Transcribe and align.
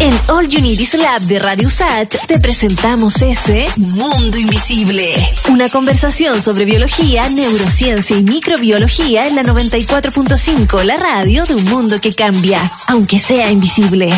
En 0.00 0.14
All 0.28 0.48
You 0.48 0.60
Lab 0.98 1.20
de 1.22 1.38
Radio 1.38 1.68
Sat 1.68 2.16
te 2.26 2.40
presentamos 2.40 3.20
ese 3.20 3.66
Mundo 3.76 4.38
Invisible. 4.38 5.12
Una 5.50 5.68
conversación 5.68 6.40
sobre 6.40 6.64
biología, 6.64 7.28
neurociencia 7.28 8.16
y 8.16 8.22
microbiología 8.22 9.26
en 9.28 9.36
la 9.36 9.42
94.5, 9.42 10.84
la 10.84 10.96
radio 10.96 11.44
de 11.44 11.54
un 11.54 11.64
mundo 11.64 12.00
que 12.00 12.14
cambia, 12.14 12.72
aunque 12.88 13.18
sea 13.18 13.50
invisible. 13.50 14.10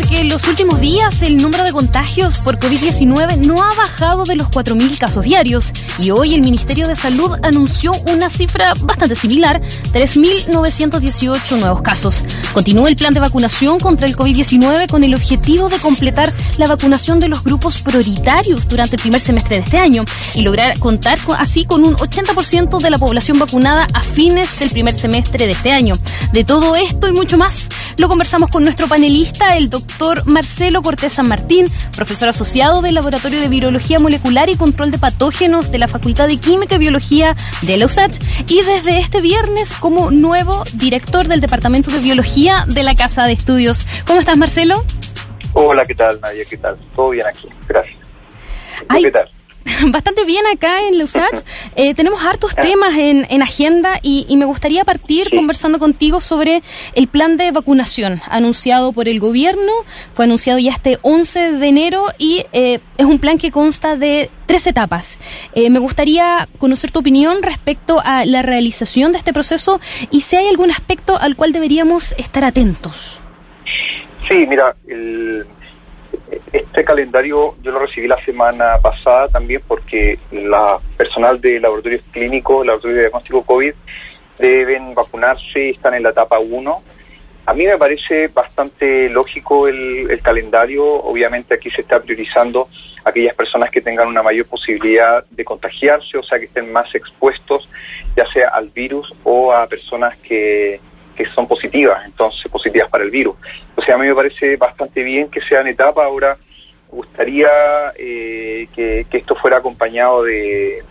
Porque 0.00 0.20
en 0.20 0.30
los 0.30 0.48
últimos 0.48 0.80
días 0.80 1.20
el 1.20 1.36
número 1.36 1.62
de 1.62 1.72
contagios 1.72 2.38
por 2.38 2.58
COVID-19 2.58 3.36
no 3.44 3.62
ha 3.62 3.74
bajado 3.74 4.24
de 4.24 4.34
los 4.34 4.48
4.000 4.48 4.96
casos 4.96 5.24
diarios 5.24 5.74
y 5.98 6.10
hoy 6.10 6.32
el 6.32 6.40
Ministerio 6.40 6.88
de 6.88 6.96
Salud 6.96 7.36
anunció 7.42 7.92
una 8.08 8.30
cifra 8.30 8.72
bastante 8.80 9.14
similar, 9.14 9.60
3.918 9.92 11.58
nuevos 11.58 11.82
casos. 11.82 12.24
Continúa 12.54 12.88
el 12.88 12.96
plan 12.96 13.12
de 13.12 13.20
vacunación 13.20 13.78
contra 13.78 14.06
el 14.06 14.16
COVID-19 14.16 14.88
con 14.88 15.04
el 15.04 15.14
objetivo 15.14 15.68
de 15.68 15.78
completar 15.78 16.32
la 16.56 16.66
vacunación 16.66 17.20
de 17.20 17.28
los 17.28 17.44
grupos 17.44 17.82
prioritarios 17.82 18.66
durante 18.70 18.96
el 18.96 19.02
primer 19.02 19.20
semestre 19.20 19.56
de 19.56 19.62
este 19.64 19.76
año 19.76 20.06
y 20.34 20.40
lograr 20.40 20.78
contar 20.78 21.18
así 21.36 21.66
con 21.66 21.84
un 21.84 21.94
80% 21.96 22.80
de 22.80 22.90
la 22.90 22.98
población 22.98 23.38
vacunada 23.38 23.86
a 23.92 24.00
fines 24.00 24.58
del 24.60 24.70
primer 24.70 24.94
semestre 24.94 25.44
de 25.44 25.52
este 25.52 25.72
año. 25.72 25.94
De 26.32 26.42
todo 26.42 26.74
esto 26.74 27.06
y 27.06 27.12
mucho 27.12 27.36
más, 27.36 27.68
lo 27.98 28.08
conversamos 28.08 28.48
con 28.48 28.64
nuestro 28.64 28.88
panelista 28.88 29.58
el 29.58 29.68
doctor 29.68 29.89
Marcelo 30.24 30.82
Cortés 30.82 31.14
San 31.14 31.28
Martín, 31.28 31.66
profesor 31.94 32.28
asociado 32.28 32.80
del 32.82 32.94
Laboratorio 32.94 33.40
de 33.40 33.48
Virología 33.48 33.98
Molecular 33.98 34.48
y 34.48 34.56
Control 34.56 34.90
de 34.90 34.98
Patógenos 34.98 35.70
de 35.70 35.78
la 35.78 35.88
Facultad 35.88 36.28
de 36.28 36.38
Química 36.38 36.76
y 36.76 36.78
Biología 36.78 37.36
de 37.62 37.76
la 37.76 37.84
USACH 37.86 38.18
y 38.48 38.62
desde 38.62 38.98
este 38.98 39.20
viernes 39.20 39.74
como 39.74 40.10
nuevo 40.10 40.64
director 40.74 41.28
del 41.28 41.40
Departamento 41.40 41.90
de 41.90 41.98
Biología 41.98 42.64
de 42.66 42.82
la 42.82 42.94
Casa 42.94 43.24
de 43.24 43.32
Estudios. 43.32 43.86
¿Cómo 44.06 44.20
estás, 44.20 44.38
Marcelo? 44.38 44.84
Hola, 45.52 45.82
¿qué 45.84 45.94
tal, 45.94 46.20
Nadia? 46.20 46.44
¿Qué 46.48 46.56
tal? 46.56 46.78
Todo 46.94 47.10
bien 47.10 47.26
aquí, 47.26 47.48
gracias. 47.68 47.98
¿Qué 48.88 49.10
tal? 49.10 49.30
bastante 49.88 50.24
bien 50.24 50.46
acá 50.46 50.86
en 50.88 50.98
Leusach. 50.98 51.42
Eh, 51.76 51.94
tenemos 51.94 52.24
hartos 52.24 52.54
temas 52.54 52.96
en, 52.96 53.26
en 53.30 53.42
agenda 53.42 53.98
y, 54.02 54.26
y, 54.28 54.36
me 54.36 54.44
gustaría 54.44 54.84
partir 54.84 55.30
conversando 55.30 55.78
contigo 55.78 56.20
sobre 56.20 56.62
el 56.94 57.06
plan 57.06 57.36
de 57.36 57.52
vacunación 57.52 58.20
anunciado 58.28 58.92
por 58.92 59.08
el 59.08 59.20
gobierno. 59.20 59.72
Fue 60.12 60.24
anunciado 60.24 60.58
ya 60.58 60.72
este 60.72 60.98
11 61.02 61.52
de 61.52 61.68
enero 61.68 62.04
y 62.18 62.44
eh, 62.52 62.80
es 62.98 63.06
un 63.06 63.18
plan 63.18 63.38
que 63.38 63.50
consta 63.50 63.96
de 63.96 64.30
tres 64.46 64.66
etapas. 64.66 65.18
Eh, 65.54 65.70
me 65.70 65.78
gustaría 65.78 66.48
conocer 66.58 66.90
tu 66.90 66.98
opinión 66.98 67.42
respecto 67.42 68.00
a 68.04 68.26
la 68.26 68.42
realización 68.42 69.12
de 69.12 69.18
este 69.18 69.32
proceso 69.32 69.80
y 70.10 70.22
si 70.22 70.36
hay 70.36 70.48
algún 70.48 70.70
aspecto 70.70 71.16
al 71.18 71.36
cual 71.36 71.52
deberíamos 71.52 72.14
estar 72.18 72.44
atentos. 72.44 73.20
Sí, 74.28 74.46
mira, 74.46 74.74
el 74.88 75.46
este 76.52 76.84
calendario 76.84 77.56
yo 77.62 77.72
lo 77.72 77.80
recibí 77.80 78.06
la 78.06 78.22
semana 78.24 78.78
pasada 78.78 79.28
también 79.28 79.62
porque 79.66 80.18
la 80.30 80.78
personal 80.96 81.40
de 81.40 81.60
laboratorios 81.60 82.02
clínicos, 82.12 82.64
laboratorios 82.64 82.96
de 82.96 83.02
diagnóstico 83.02 83.42
COVID, 83.42 83.74
deben 84.38 84.94
vacunarse 84.94 85.66
y 85.66 85.70
están 85.70 85.94
en 85.94 86.04
la 86.04 86.10
etapa 86.10 86.38
1. 86.38 86.82
A 87.46 87.54
mí 87.54 87.66
me 87.66 87.76
parece 87.78 88.28
bastante 88.28 89.08
lógico 89.08 89.66
el, 89.66 90.10
el, 90.10 90.20
calendario. 90.20 90.84
Obviamente 90.84 91.54
aquí 91.54 91.70
se 91.70 91.80
está 91.82 92.00
priorizando 92.00 92.68
aquellas 93.04 93.34
personas 93.34 93.70
que 93.70 93.80
tengan 93.80 94.06
una 94.08 94.22
mayor 94.22 94.46
posibilidad 94.46 95.24
de 95.30 95.44
contagiarse, 95.44 96.16
o 96.18 96.22
sea, 96.22 96.38
que 96.38 96.44
estén 96.44 96.70
más 96.70 96.94
expuestos, 96.94 97.68
ya 98.16 98.26
sea 98.32 98.50
al 98.50 98.68
virus 98.68 99.12
o 99.24 99.52
a 99.52 99.66
personas 99.66 100.16
que, 100.18 100.80
que 101.16 101.26
son 101.26 101.46
positivas, 101.46 102.04
entonces 102.04 102.50
positivas 102.50 102.88
para 102.88 103.04
el 103.04 103.10
virus. 103.10 103.36
O 103.76 103.82
sea, 103.82 103.94
a 103.94 103.98
mí 103.98 104.06
me 104.06 104.14
parece 104.14 104.56
bastante 104.56 105.02
bien 105.02 105.30
que 105.30 105.40
sea 105.42 105.60
en 105.60 105.68
etapa. 105.68 106.04
Ahora, 106.04 106.36
gustaría 106.90 107.48
eh, 107.96 108.68
que, 108.74 109.06
esto 109.10 109.34
fuera 109.36 109.58
acompañado 109.58 110.24
de, 110.24 110.82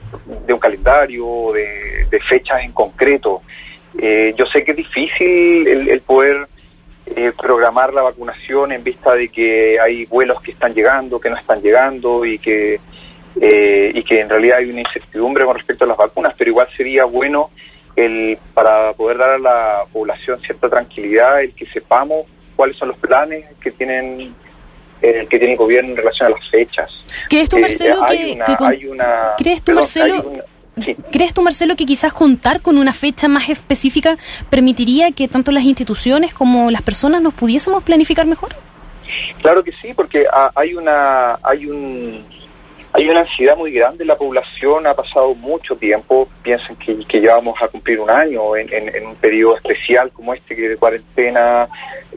un 0.47 0.59
calendario, 0.59 1.51
de, 1.53 2.05
de, 2.09 2.19
fechas 2.21 2.63
en 2.63 2.71
concreto. 2.71 3.41
Eh, 3.97 4.33
yo 4.37 4.45
sé 4.45 4.63
que 4.63 4.71
es 4.71 4.77
difícil 4.77 5.67
el, 5.67 6.01
poder 6.01 6.47
eh, 7.15 7.31
programar 7.37 7.93
la 7.93 8.03
vacunación 8.03 8.71
en 8.71 8.83
vista 8.83 9.13
de 9.13 9.29
que 9.29 9.79
hay 9.79 10.05
vuelos 10.05 10.41
que 10.41 10.51
están 10.51 10.73
llegando, 10.73 11.19
que 11.19 11.29
no 11.29 11.37
están 11.37 11.61
llegando 11.61 12.25
y 12.25 12.39
que, 12.39 12.79
y 13.35 14.03
que 14.03 14.21
en 14.21 14.29
realidad 14.29 14.59
hay 14.59 14.69
una 14.69 14.81
incertidumbre 14.81 15.45
con 15.45 15.55
respecto 15.55 15.85
a 15.85 15.87
las 15.87 15.97
vacunas, 15.97 16.33
pero 16.37 16.51
igual 16.51 16.67
sería 16.75 17.05
bueno 17.05 17.49
el, 18.05 18.37
para 18.53 18.93
poder 18.93 19.17
dar 19.17 19.29
a 19.31 19.39
la 19.39 19.83
población 19.91 20.39
cierta 20.41 20.69
tranquilidad, 20.69 21.41
el 21.41 21.53
que 21.53 21.65
sepamos 21.67 22.25
cuáles 22.55 22.77
son 22.77 22.89
los 22.89 22.97
planes 22.97 23.45
que 23.61 23.71
tienen 23.71 24.33
el 25.01 25.29
que 25.29 25.37
tiene 25.37 25.53
el 25.53 25.57
gobierno 25.57 25.91
en 25.91 25.97
relación 25.97 26.27
a 26.27 26.31
las 26.31 26.49
fechas. 26.49 26.91
¿Crees 27.29 27.47
tú, 27.47 27.57
Marcelo, 27.57 28.01
que, 28.05 28.37
¿crees 29.37 29.63
tú, 29.63 29.71
Marcelo, 29.73 30.43
¿Crees 31.11 31.33
tú, 31.33 31.41
Marcelo, 31.41 31.75
que 31.75 31.85
quizás 31.85 32.13
contar 32.13 32.61
con 32.61 32.77
una 32.77 32.93
fecha 32.93 33.27
más 33.27 33.49
específica 33.49 34.17
permitiría 34.49 35.11
que 35.11 35.27
tanto 35.27 35.51
las 35.51 35.63
instituciones 35.63 36.33
como 36.33 36.69
las 36.71 36.81
personas 36.81 37.21
nos 37.21 37.33
pudiésemos 37.33 37.83
planificar 37.83 38.25
mejor? 38.25 38.49
Claro 39.41 39.63
que 39.63 39.71
sí, 39.81 39.93
porque 39.95 40.25
hay 40.55 40.75
una 40.75 41.39
hay 41.43 41.65
un 41.65 42.25
hay 42.91 43.07
una 43.07 43.21
ansiedad 43.21 43.55
muy 43.55 43.71
grande 43.71 44.03
en 44.03 44.07
la 44.07 44.17
población, 44.17 44.87
ha 44.87 44.95
pasado 44.95 45.35
mucho 45.35 45.75
tiempo, 45.75 46.27
piensen 46.41 46.75
que, 46.75 46.97
que 47.05 47.21
ya 47.21 47.35
vamos 47.35 47.61
a 47.61 47.67
cumplir 47.67 47.99
un 47.99 48.09
año 48.09 48.55
en, 48.55 48.67
en, 48.73 49.05
un 49.05 49.15
periodo 49.15 49.55
especial 49.57 50.11
como 50.11 50.33
este, 50.33 50.55
que 50.55 50.69
de 50.69 50.77
cuarentena 50.77 51.67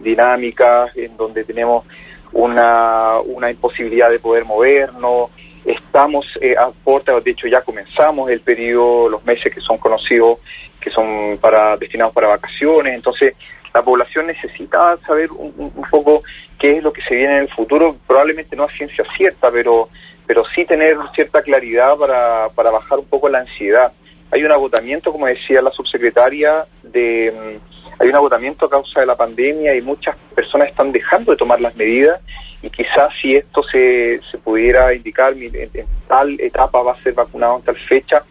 dinámica, 0.01 0.91
en 0.95 1.17
donde 1.17 1.45
tenemos 1.45 1.85
una, 2.33 3.21
una 3.21 3.51
imposibilidad 3.51 4.11
de 4.11 4.19
poder 4.19 4.47
movernos, 4.47 5.31
estamos 5.65 6.27
eh, 6.41 6.57
a 6.59 6.73
de 7.21 7.31
hecho 7.31 7.47
ya 7.47 7.61
comenzamos 7.61 8.31
el 8.31 8.41
periodo, 8.41 9.09
los 9.09 9.25
meses 9.25 9.55
que 9.55 9.61
son 9.61 9.79
conocidos, 9.79 10.39
que 10.81 10.91
son 10.91 11.39
para 11.41 11.77
destinados 11.77 12.15
para 12.15 12.29
vacaciones, 12.29 12.95
entonces 12.95 13.35
la 13.75 13.83
población 13.83 14.27
necesita 14.27 14.97
saber 15.07 15.31
un, 15.33 15.53
un, 15.57 15.85
poco 15.91 16.23
qué 16.59 16.77
es 16.77 16.83
lo 16.83 16.93
que 16.93 17.03
se 17.03 17.15
viene 17.15 17.37
en 17.37 17.43
el 17.43 17.49
futuro, 17.49 17.97
probablemente 18.07 18.55
no 18.55 18.65
a 18.65 18.71
ciencia 18.71 19.05
cierta, 19.17 19.51
pero 19.51 19.89
pero 20.33 20.47
sí 20.55 20.65
tener 20.65 20.97
cierta 21.15 21.43
claridad 21.43 21.95
para, 21.95 22.49
para 22.55 22.71
bajar 22.71 22.99
un 22.99 23.05
poco 23.05 23.29
la 23.29 23.41
ansiedad. 23.41 23.93
Hay 24.31 24.43
un 24.43 24.51
agotamiento, 24.51 25.13
como 25.13 25.27
decía 25.27 25.61
la 25.61 25.71
subsecretaria, 25.71 26.65
de 26.83 27.31
mm, 27.31 28.03
hay 28.03 28.09
un 28.09 28.15
agotamiento 28.15 28.65
a 28.65 28.71
causa 28.71 29.01
de 29.01 29.05
la 29.05 29.15
pandemia 29.15 29.77
y 29.77 29.83
muchas 29.83 30.17
personas 30.35 30.71
están 30.71 30.91
dejando 30.91 31.33
de 31.33 31.37
tomar 31.37 31.61
las 31.61 31.77
medidas 31.77 32.23
y 32.63 32.71
quizás 32.71 33.13
si 33.21 33.37
esto 33.37 33.63
se, 33.63 34.23
se 34.31 34.39
pudiera 34.39 34.95
indicar 34.95 35.35
en, 35.35 35.69
tal 36.09 36.41
etapa 36.41 36.81
va 36.81 36.93
a 36.93 37.03
ser 37.03 37.13
vacunado 37.13 37.57
en 37.59 37.65
tal 37.65 37.77
fecha, 37.77 38.25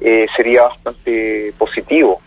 eh, 0.00 0.26
sería 0.34 0.62
bastante 0.62 1.52
positivo. 1.58 2.22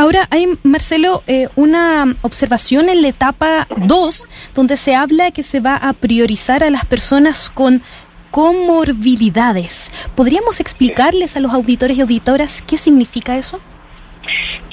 Ahora 0.00 0.20
hay, 0.30 0.58
Marcelo, 0.62 1.22
eh, 1.26 1.48
una 1.56 2.06
observación 2.22 2.88
en 2.88 3.02
la 3.02 3.08
etapa 3.08 3.66
2, 3.76 4.28
donde 4.54 4.78
se 4.78 4.94
habla 4.94 5.30
que 5.30 5.42
se 5.42 5.60
va 5.60 5.76
a 5.76 5.92
priorizar 5.92 6.64
a 6.64 6.70
las 6.70 6.86
personas 6.86 7.50
con 7.50 7.82
comorbilidades. 8.30 9.92
¿Podríamos 10.16 10.58
explicarles 10.58 11.36
a 11.36 11.40
los 11.40 11.52
auditores 11.52 11.98
y 11.98 12.00
auditoras 12.00 12.62
qué 12.62 12.78
significa 12.78 13.36
eso? 13.36 13.60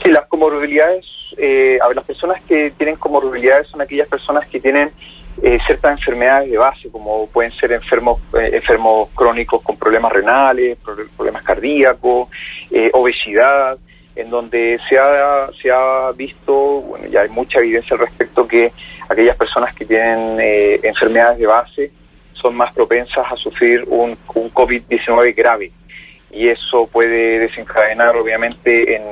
Sí, 0.01 0.11
las 0.11 0.27
comorbilidades, 0.27 1.05
eh, 1.37 1.77
a 1.83 1.87
ver, 1.87 1.97
las 1.97 2.05
personas 2.05 2.41
que 2.43 2.71
tienen 2.77 2.95
comorbilidades 2.95 3.67
son 3.67 3.81
aquellas 3.81 4.07
personas 4.07 4.47
que 4.47 4.61
tienen 4.61 4.91
eh, 5.43 5.59
ciertas 5.67 5.91
enfermedades 5.99 6.49
de 6.49 6.57
base, 6.57 6.89
como 6.89 7.27
pueden 7.27 7.51
ser 7.51 7.73
enfermos, 7.73 8.21
eh, 8.39 8.51
enfermos 8.53 9.09
crónicos 9.13 9.61
con 9.61 9.77
problemas 9.77 10.11
renales, 10.11 10.77
problemas 11.17 11.43
cardíacos, 11.43 12.29
eh, 12.71 12.89
obesidad, 12.93 13.77
en 14.17 14.29
donde 14.31 14.79
se 14.89 14.97
ha, 14.97 15.49
se 15.61 15.69
ha 15.71 16.11
visto, 16.11 16.53
bueno, 16.81 17.07
ya 17.07 17.21
hay 17.21 17.29
mucha 17.29 17.59
evidencia 17.59 17.93
al 17.93 17.99
respecto 17.99 18.47
que 18.47 18.71
aquellas 19.07 19.37
personas 19.37 19.73
que 19.75 19.85
tienen 19.85 20.39
eh, 20.39 20.79
enfermedades 20.83 21.37
de 21.37 21.45
base 21.45 21.91
son 22.33 22.55
más 22.55 22.73
propensas 22.73 23.31
a 23.31 23.35
sufrir 23.35 23.83
un, 23.87 24.17
un 24.33 24.53
COVID-19 24.53 25.35
grave. 25.35 25.71
Y 26.31 26.47
eso 26.49 26.87
puede 26.87 27.39
desencadenar, 27.39 28.15
obviamente, 28.15 28.95
en, 28.95 29.03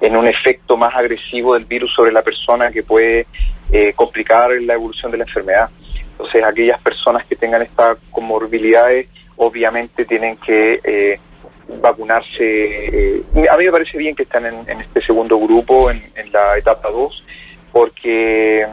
en, 0.00 0.16
un 0.16 0.26
efecto 0.26 0.76
más 0.76 0.94
agresivo 0.96 1.54
del 1.54 1.64
virus 1.64 1.92
sobre 1.94 2.10
la 2.10 2.22
persona 2.22 2.70
que 2.70 2.82
puede 2.82 3.26
eh, 3.70 3.92
complicar 3.94 4.50
la 4.62 4.74
evolución 4.74 5.12
de 5.12 5.18
la 5.18 5.24
enfermedad. 5.24 5.70
Entonces, 6.12 6.42
aquellas 6.42 6.80
personas 6.80 7.24
que 7.26 7.36
tengan 7.36 7.62
estas 7.62 7.98
comorbilidades, 8.10 9.08
obviamente, 9.36 10.04
tienen 10.04 10.36
que 10.38 10.80
eh, 10.82 11.20
vacunarse. 11.68 12.38
Eh, 12.40 13.22
a 13.50 13.56
mí 13.56 13.64
me 13.64 13.72
parece 13.72 13.98
bien 13.98 14.14
que 14.14 14.24
están 14.24 14.46
en, 14.46 14.80
este 14.80 15.00
segundo 15.02 15.38
grupo, 15.38 15.90
en, 15.90 16.02
la 16.32 16.58
etapa 16.58 16.90
2, 16.90 17.24
porque, 17.72 18.66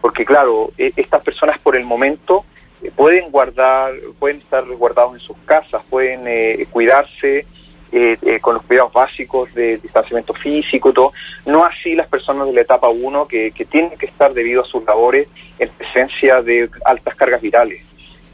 porque 0.00 0.24
claro, 0.24 0.72
e, 0.76 0.92
estas 0.96 1.22
personas 1.22 1.58
por 1.58 1.76
el 1.76 1.84
momento 1.84 2.44
eh, 2.82 2.90
pueden 2.94 3.30
guardar, 3.30 3.92
pueden 4.18 4.38
estar 4.38 4.66
resguardados 4.66 5.14
en 5.14 5.20
sus 5.20 5.36
casas, 5.44 5.82
pueden 5.88 6.24
eh, 6.26 6.66
cuidarse 6.70 7.46
eh, 7.92 8.16
eh, 8.22 8.38
con 8.38 8.54
los 8.54 8.62
cuidados 8.62 8.92
básicos 8.92 9.52
de 9.52 9.78
distanciamiento 9.78 10.32
físico 10.32 10.92
todo. 10.92 11.12
No 11.44 11.64
así 11.64 11.96
las 11.96 12.06
personas 12.06 12.46
de 12.46 12.52
la 12.52 12.60
etapa 12.60 12.88
1 12.88 13.26
que, 13.26 13.50
que 13.50 13.64
tienen 13.64 13.98
que 13.98 14.06
estar 14.06 14.32
debido 14.32 14.62
a 14.62 14.64
sus 14.64 14.84
labores 14.84 15.26
en 15.58 15.68
presencia 15.70 16.40
de 16.40 16.70
altas 16.84 17.16
cargas 17.16 17.40
virales. 17.40 17.82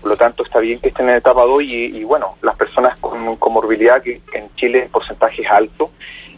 Por 0.06 0.12
lo 0.12 0.18
tanto, 0.18 0.44
está 0.44 0.60
bien 0.60 0.78
que 0.78 0.90
estén 0.90 1.08
en 1.08 1.16
etapa 1.16 1.42
2 1.42 1.64
y, 1.64 2.04
bueno, 2.04 2.36
las 2.40 2.54
personas 2.54 2.96
con 2.98 3.34
comorbilidad, 3.38 4.00
que 4.00 4.22
en 4.34 4.54
Chile 4.54 4.84
el 4.84 4.88
porcentaje 4.88 5.42
es 5.42 5.50
alto, 5.50 5.90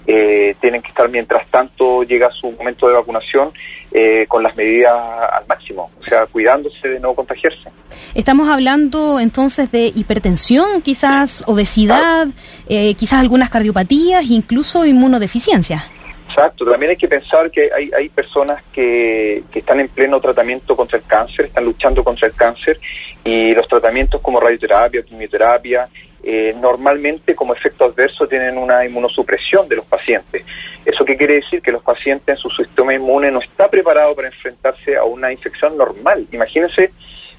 eh, 0.07 0.57
tienen 0.59 0.81
que 0.81 0.89
estar 0.89 1.07
mientras 1.11 1.47
tanto 1.51 2.03
llega 2.03 2.31
su 2.31 2.51
momento 2.53 2.89
de 2.89 2.95
vacunación 2.95 3.53
eh, 3.93 4.25
con 4.27 4.43
las 4.43 4.57
medidas 4.57 4.95
al 5.35 5.47
máximo, 5.47 5.91
o 6.01 6.03
sea, 6.03 6.25
cuidándose 6.25 6.89
de 6.89 6.99
no 6.99 7.13
contagiarse. 7.13 7.69
Estamos 8.15 8.49
hablando 8.49 9.21
entonces 9.21 9.71
de 9.71 9.93
hipertensión, 9.95 10.81
quizás 10.81 11.45
obesidad, 11.47 12.29
eh, 12.71 12.95
quizás 12.95 13.21
algunas 13.21 13.51
cardiopatías, 13.51 14.31
incluso 14.31 14.87
inmunodeficiencia. 14.87 15.85
Exacto, 16.29 16.65
también 16.65 16.91
hay 16.91 16.97
que 16.97 17.09
pensar 17.09 17.51
que 17.51 17.71
hay, 17.75 17.91
hay 17.97 18.09
personas 18.11 18.63
que, 18.73 19.43
que 19.51 19.61
están 19.61 19.81
en 19.81 19.89
pleno 19.89 20.21
tratamiento 20.21 20.77
contra 20.77 20.99
el 20.99 21.05
cáncer, 21.05 21.47
están 21.47 21.65
luchando 21.65 22.05
contra 22.05 22.29
el 22.29 22.35
cáncer 22.35 22.79
y 23.25 23.55
los 23.55 23.67
tratamientos 23.67 24.21
como 24.21 24.39
radioterapia, 24.39 25.03
quimioterapia, 25.03 25.89
eh, 26.23 26.55
normalmente 26.61 27.35
como 27.35 27.55
efecto 27.55 27.85
adverso 27.85 28.27
tienen 28.27 28.59
una 28.59 28.85
inmunosupresión 28.85 29.69
de 29.69 29.77
los 29.77 29.87
pacientes. 29.87 30.45
¿Eso 30.85 31.05
qué 31.05 31.17
quiere 31.17 31.37
decir? 31.37 31.63
Que 31.63 31.73
los 31.73 31.83
pacientes 31.83 32.29
en 32.29 32.37
su 32.37 32.51
sistema 32.51 32.93
inmune 32.93 33.31
no 33.31 33.41
está 33.41 33.69
preparado 33.69 34.15
para 34.15 34.29
enfrentarse 34.29 34.97
a 34.97 35.05
una 35.05 35.33
infección 35.33 35.77
normal. 35.77 36.27
Imagínense 36.33 36.91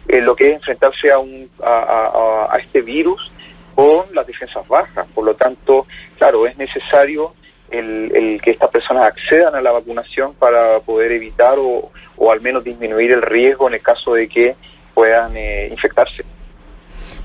eh, 0.07 0.21
lo 0.21 0.35
que 0.35 0.50
es 0.50 0.56
enfrentarse 0.56 1.12
a, 1.12 1.19
un, 1.19 1.50
a, 1.62 2.57
este 2.59 2.81
virus 2.81 3.31
con 3.75 4.06
las 4.13 4.25
defensas 4.25 4.68
bajas. 4.68 5.07
Por 5.13 5.25
lo 5.25 5.35
tanto, 5.35 5.85
claro, 6.18 6.47
es 6.47 6.57
necesario 6.57 7.33
el, 7.71 8.42
que 8.44 8.51
estas 8.51 8.69
personas 8.69 9.04
accedan 9.04 9.56
a 9.56 9.62
la 9.62 9.71
vacunación 9.71 10.33
para 10.36 10.80
poder 10.80 11.12
evitar 11.12 11.57
o, 11.57 11.92
o 12.18 12.31
al 12.31 12.42
menos 12.42 12.63
disminuir 12.63 13.12
el 13.12 13.21
riesgo 13.21 13.68
en 13.68 13.75
el 13.75 13.81
caso 13.81 14.13
de 14.13 14.27
que 14.27 14.56
puedan 14.94 15.36
eh, 15.36 15.68
infectarse. 15.71 16.24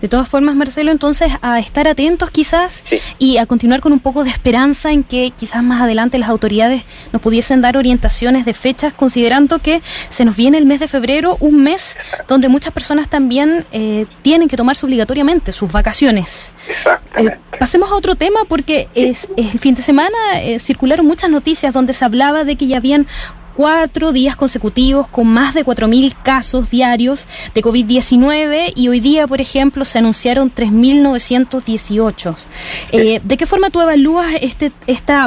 De 0.00 0.08
todas 0.08 0.28
formas, 0.28 0.54
Marcelo, 0.54 0.90
entonces 0.90 1.32
a 1.40 1.58
estar 1.58 1.88
atentos 1.88 2.30
quizás 2.30 2.84
y 3.18 3.38
a 3.38 3.46
continuar 3.46 3.80
con 3.80 3.92
un 3.92 4.00
poco 4.00 4.24
de 4.24 4.30
esperanza 4.30 4.92
en 4.92 5.02
que 5.02 5.32
quizás 5.36 5.62
más 5.62 5.82
adelante 5.82 6.18
las 6.18 6.28
autoridades 6.28 6.84
nos 7.12 7.22
pudiesen 7.22 7.60
dar 7.60 7.76
orientaciones 7.76 8.44
de 8.44 8.54
fechas, 8.54 8.92
considerando 8.92 9.58
que 9.58 9.82
se 10.10 10.24
nos 10.24 10.36
viene 10.36 10.58
el 10.58 10.66
mes 10.66 10.80
de 10.80 10.88
febrero, 10.88 11.36
un 11.40 11.62
mes 11.62 11.96
donde 12.28 12.48
muchas 12.48 12.72
personas 12.72 13.08
también 13.08 13.66
eh, 13.72 14.06
tienen 14.22 14.48
que 14.48 14.56
tomarse 14.56 14.84
obligatoriamente 14.86 15.52
sus 15.52 15.70
vacaciones. 15.72 16.52
Eh, 17.16 17.30
pasemos 17.58 17.90
a 17.90 17.94
otro 17.94 18.14
tema 18.14 18.40
porque 18.48 18.88
es, 18.94 19.28
el 19.36 19.58
fin 19.58 19.74
de 19.74 19.82
semana 19.82 20.16
eh, 20.40 20.58
circularon 20.58 21.06
muchas 21.06 21.30
noticias 21.30 21.72
donde 21.72 21.94
se 21.94 22.04
hablaba 22.04 22.44
de 22.44 22.56
que 22.56 22.66
ya 22.66 22.78
habían 22.78 23.06
cuatro 23.56 24.12
días 24.12 24.36
consecutivos 24.36 25.08
con 25.08 25.26
más 25.26 25.54
de 25.54 25.64
4.000 25.64 26.14
casos 26.22 26.70
diarios 26.70 27.28
de 27.54 27.62
COVID-19 27.62 28.72
y 28.74 28.88
hoy 28.88 29.00
día, 29.00 29.26
por 29.26 29.40
ejemplo, 29.40 29.84
se 29.84 29.98
anunciaron 29.98 30.52
3.918. 30.52 32.46
Eh, 32.92 33.20
¿De 33.22 33.36
qué 33.36 33.46
forma 33.46 33.70
tú 33.70 33.80
evalúas 33.80 34.26
este, 34.40 34.72
esta, 34.86 35.26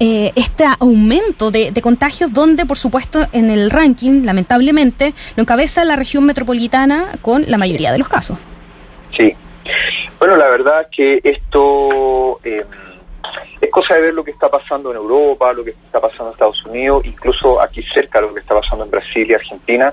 eh, 0.00 0.32
este 0.34 0.64
aumento 0.78 1.50
de, 1.50 1.70
de, 1.70 1.82
contagios 1.82 2.32
donde, 2.32 2.66
por 2.66 2.78
supuesto, 2.78 3.20
en 3.32 3.50
el 3.50 3.70
ranking, 3.70 4.24
lamentablemente, 4.24 5.14
lo 5.36 5.42
encabeza 5.42 5.84
la 5.84 5.96
región 5.96 6.24
metropolitana 6.24 7.12
con 7.22 7.44
la 7.48 7.58
mayoría 7.58 7.92
de 7.92 7.98
los 7.98 8.08
casos? 8.08 8.38
Sí. 9.16 9.34
Bueno, 10.18 10.36
la 10.36 10.48
verdad 10.48 10.88
que 10.94 11.20
esto... 11.22 12.40
Eh, 12.44 12.64
es 13.60 13.70
cosa 13.70 13.94
de 13.94 14.02
ver 14.02 14.14
lo 14.14 14.24
que 14.24 14.30
está 14.30 14.48
pasando 14.48 14.90
en 14.90 14.96
Europa, 14.96 15.52
lo 15.52 15.64
que 15.64 15.70
está 15.70 16.00
pasando 16.00 16.26
en 16.26 16.32
Estados 16.32 16.64
Unidos, 16.66 17.04
incluso 17.06 17.60
aquí 17.60 17.82
cerca 17.82 18.20
lo 18.20 18.32
que 18.32 18.40
está 18.40 18.54
pasando 18.54 18.84
en 18.84 18.90
Brasil 18.90 19.30
y 19.30 19.34
Argentina, 19.34 19.92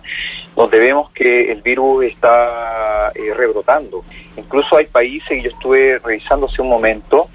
donde 0.55 0.79
vemos 0.79 1.11
que 1.11 1.51
el 1.51 1.61
virus 1.61 2.05
está 2.05 3.11
eh, 3.15 3.33
rebrotando. 3.33 4.03
Incluso 4.37 4.77
hay 4.77 4.85
países, 4.85 5.31
y 5.31 5.41
yo 5.41 5.49
estuve 5.49 5.99
revisando 5.99 6.47
hace 6.47 6.61
un 6.61 6.69
momento, 6.69 7.29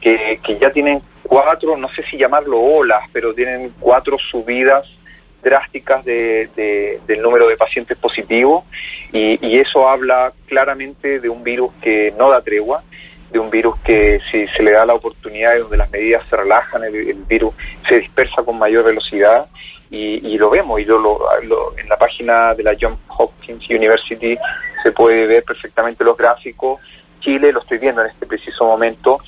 que, 0.00 0.40
que 0.42 0.58
ya 0.58 0.70
tienen 0.70 1.02
cuatro, 1.22 1.76
no 1.76 1.88
sé 1.90 2.02
si 2.10 2.16
llamarlo 2.16 2.58
olas, 2.58 3.02
pero 3.12 3.34
tienen 3.34 3.74
cuatro 3.78 4.18
subidas 4.18 4.86
drásticas 5.42 6.04
de, 6.04 6.98
del 7.06 7.22
número 7.22 7.48
de 7.48 7.56
pacientes 7.56 7.96
positivos 7.96 8.64
y, 9.12 9.38
y 9.46 9.58
eso 9.58 9.88
habla 9.88 10.32
claramente 10.46 11.18
de 11.18 11.28
un 11.28 11.42
virus 11.42 11.72
que 11.80 12.12
no 12.18 12.30
da 12.30 12.42
tregua 12.42 12.82
de 13.30 13.38
un 13.38 13.50
virus 13.50 13.76
que 13.84 14.20
si 14.30 14.46
se 14.48 14.62
le 14.62 14.72
da 14.72 14.84
la 14.84 14.94
oportunidad 14.94 15.54
y 15.56 15.60
donde 15.60 15.76
las 15.76 15.90
medidas 15.90 16.26
se 16.28 16.36
relajan, 16.36 16.84
el, 16.84 17.14
virus 17.28 17.54
se 17.88 17.98
dispersa 17.98 18.42
con 18.42 18.58
mayor 18.58 18.84
velocidad 18.84 19.46
y, 19.90 20.38
lo 20.38 20.50
vemos 20.50 20.80
y 20.80 20.84
lo, 20.84 21.20
en 21.76 21.88
la 21.88 21.96
página 21.96 22.54
de 22.54 22.62
la 22.62 22.76
Johns 22.80 22.98
Hopkins 23.08 23.68
University 23.68 24.38
se 24.82 24.92
puede 24.92 25.26
ver 25.26 25.44
perfectamente 25.44 26.04
los 26.04 26.16
gráficos. 26.16 26.80
Chile, 27.20 27.52
lo 27.52 27.60
estoy 27.60 27.78
viendo 27.78 28.00
en 28.02 28.08
este 28.08 28.24
preciso 28.26 28.64
momento, 28.64 29.20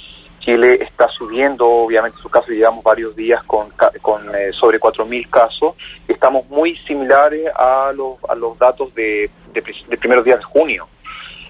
Chile 0.42 0.82
está 0.82 1.08
subiendo, 1.08 1.68
obviamente, 1.68 2.18
su 2.20 2.28
caso, 2.28 2.48
llevamos 2.50 2.82
varios 2.82 3.14
días 3.14 3.42
con, 3.44 3.68
con 4.00 4.34
eh, 4.34 4.52
sobre 4.52 4.80
4.000 4.80 5.30
casos. 5.30 5.74
Estamos 6.08 6.48
muy 6.48 6.76
similares 6.78 7.46
a 7.54 7.92
los, 7.94 8.16
a 8.28 8.34
los 8.34 8.58
datos 8.58 8.92
de, 8.94 9.30
de, 9.52 9.96
primeros 9.96 10.24
días 10.24 10.38
de 10.38 10.44
junio. 10.44 10.88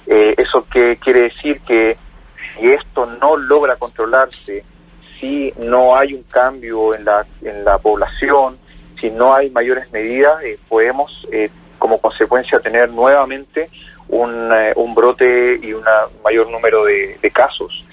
Eh, 0.06 0.34
eso 0.36 0.66
que 0.70 0.98
quiere 0.98 1.22
decir 1.22 1.60
que 1.62 1.96
no 3.06 3.36
logra 3.36 3.76
controlarse, 3.76 4.64
si 5.20 5.52
no 5.58 5.96
hay 5.96 6.14
un 6.14 6.24
cambio 6.24 6.94
en 6.94 7.04
la, 7.04 7.24
en 7.42 7.64
la 7.64 7.78
población, 7.78 8.58
si 9.00 9.10
no 9.10 9.34
hay 9.34 9.50
mayores 9.50 9.90
medidas, 9.92 10.42
eh, 10.42 10.58
podemos 10.68 11.26
eh, 11.32 11.50
como 11.78 11.98
consecuencia 11.98 12.60
tener 12.60 12.90
nuevamente 12.90 13.68
un, 14.08 14.52
eh, 14.52 14.72
brote 14.94 15.58
y 15.62 15.72
un 15.72 15.84
mayor 16.22 16.50
número 16.50 16.84
de, 16.84 17.18
casos. 17.32 17.84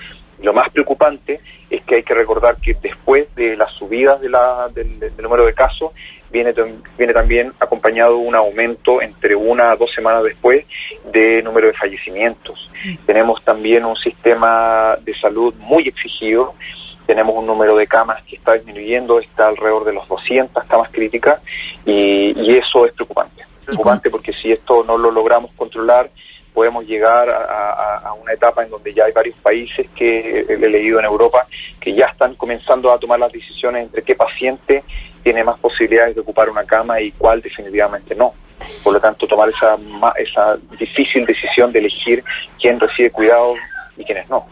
Lo 0.42 0.54
más 0.54 0.70
preocupante 0.70 1.40
es 1.70 1.84
que 1.84 1.96
hay 1.96 2.04
que 2.04 2.14
recordar 2.14 2.58
que 2.58 2.76
después 2.82 3.34
de 3.36 3.58
las 3.58 3.72
subidas 3.74 4.22
de 4.22 4.30
la, 4.30 4.68
del 4.74 5.14
número 5.18 5.46
de 5.46 5.54
casos, 5.54 5.92
viene, 6.32 6.54
viene 6.98 7.14
también 7.14 7.54
acompañado 7.60 8.18
un 8.18 8.36
aumento 8.36 9.02
entre 9.02 9.36
una 9.36 9.72
a 9.72 9.76
dos 9.76 9.92
semanas 9.94 10.24
después 10.24 10.66
de 11.12 11.42
número 11.42 11.68
de 11.68 11.74
fallecimientos. 11.74 12.70
Tenemos 13.06 13.44
también 13.44 13.86
un 13.86 13.96
sistema 13.96 14.98
de 15.02 15.14
salud 15.20 15.54
muy 15.60 15.88
exigido, 15.88 16.54
tenemos 17.06 17.36
un 17.36 17.48
número 17.48 17.76
de 17.76 17.88
camas 17.88 18.24
que 18.24 18.36
está 18.36 18.54
disminuyendo, 18.54 19.20
está 19.20 19.48
alrededor 19.48 19.84
de 19.86 19.94
los 19.94 20.08
200 20.08 20.64
camas 20.66 20.90
críticas 20.92 21.42
y, 21.86 22.40
y 22.40 22.58
eso 22.58 22.86
es 22.86 22.94
preocupante. 22.94 23.44
Preocupante 23.66 24.10
porque 24.10 24.34
si 24.34 24.52
esto 24.52 24.84
no 24.84 24.98
lo 24.98 25.12
logramos 25.12 25.52
controlar, 25.54 26.10
podemos 26.54 26.86
llegar 26.86 27.30
a, 27.30 28.14
una 28.14 28.34
etapa 28.34 28.64
en 28.64 28.70
donde 28.70 28.94
ya 28.94 29.06
hay 29.06 29.12
varios 29.12 29.38
países 29.38 29.88
que 29.96 30.42
he 30.42 30.58
leído 30.58 31.00
en 31.00 31.06
Europa 31.06 31.48
que 31.80 31.94
ya 31.94 32.08
están 32.08 32.36
comenzando 32.36 32.92
a 32.92 33.00
tomar 33.00 33.20
las 33.20 33.32
decisiones 33.32 33.84
entre 33.84 34.04
qué 34.04 34.16
paciente 34.16 34.84
tiene 35.24 35.44
más 35.44 35.60
posibilidades 35.60 36.16
de 36.16 36.22
ocupar 36.22 36.50
una 36.50 36.66
cama 36.66 37.00
y 37.02 37.12
cuál 37.12 37.42
definitivamente 37.42 38.16
no. 38.16 38.34
Por 38.84 38.94
lo 38.94 39.00
tanto, 39.00 39.26
tomar 39.28 39.50
esa, 39.50 39.78
esa 40.18 40.58
difícil 40.78 41.26
decisión 41.26 41.72
de 41.72 41.80
elegir 41.80 42.24
quién 42.60 42.80
recibe 42.80 43.12
cuidado 43.12 43.56
y 43.98 44.04
quiénes 44.04 44.30
no. 44.30 44.46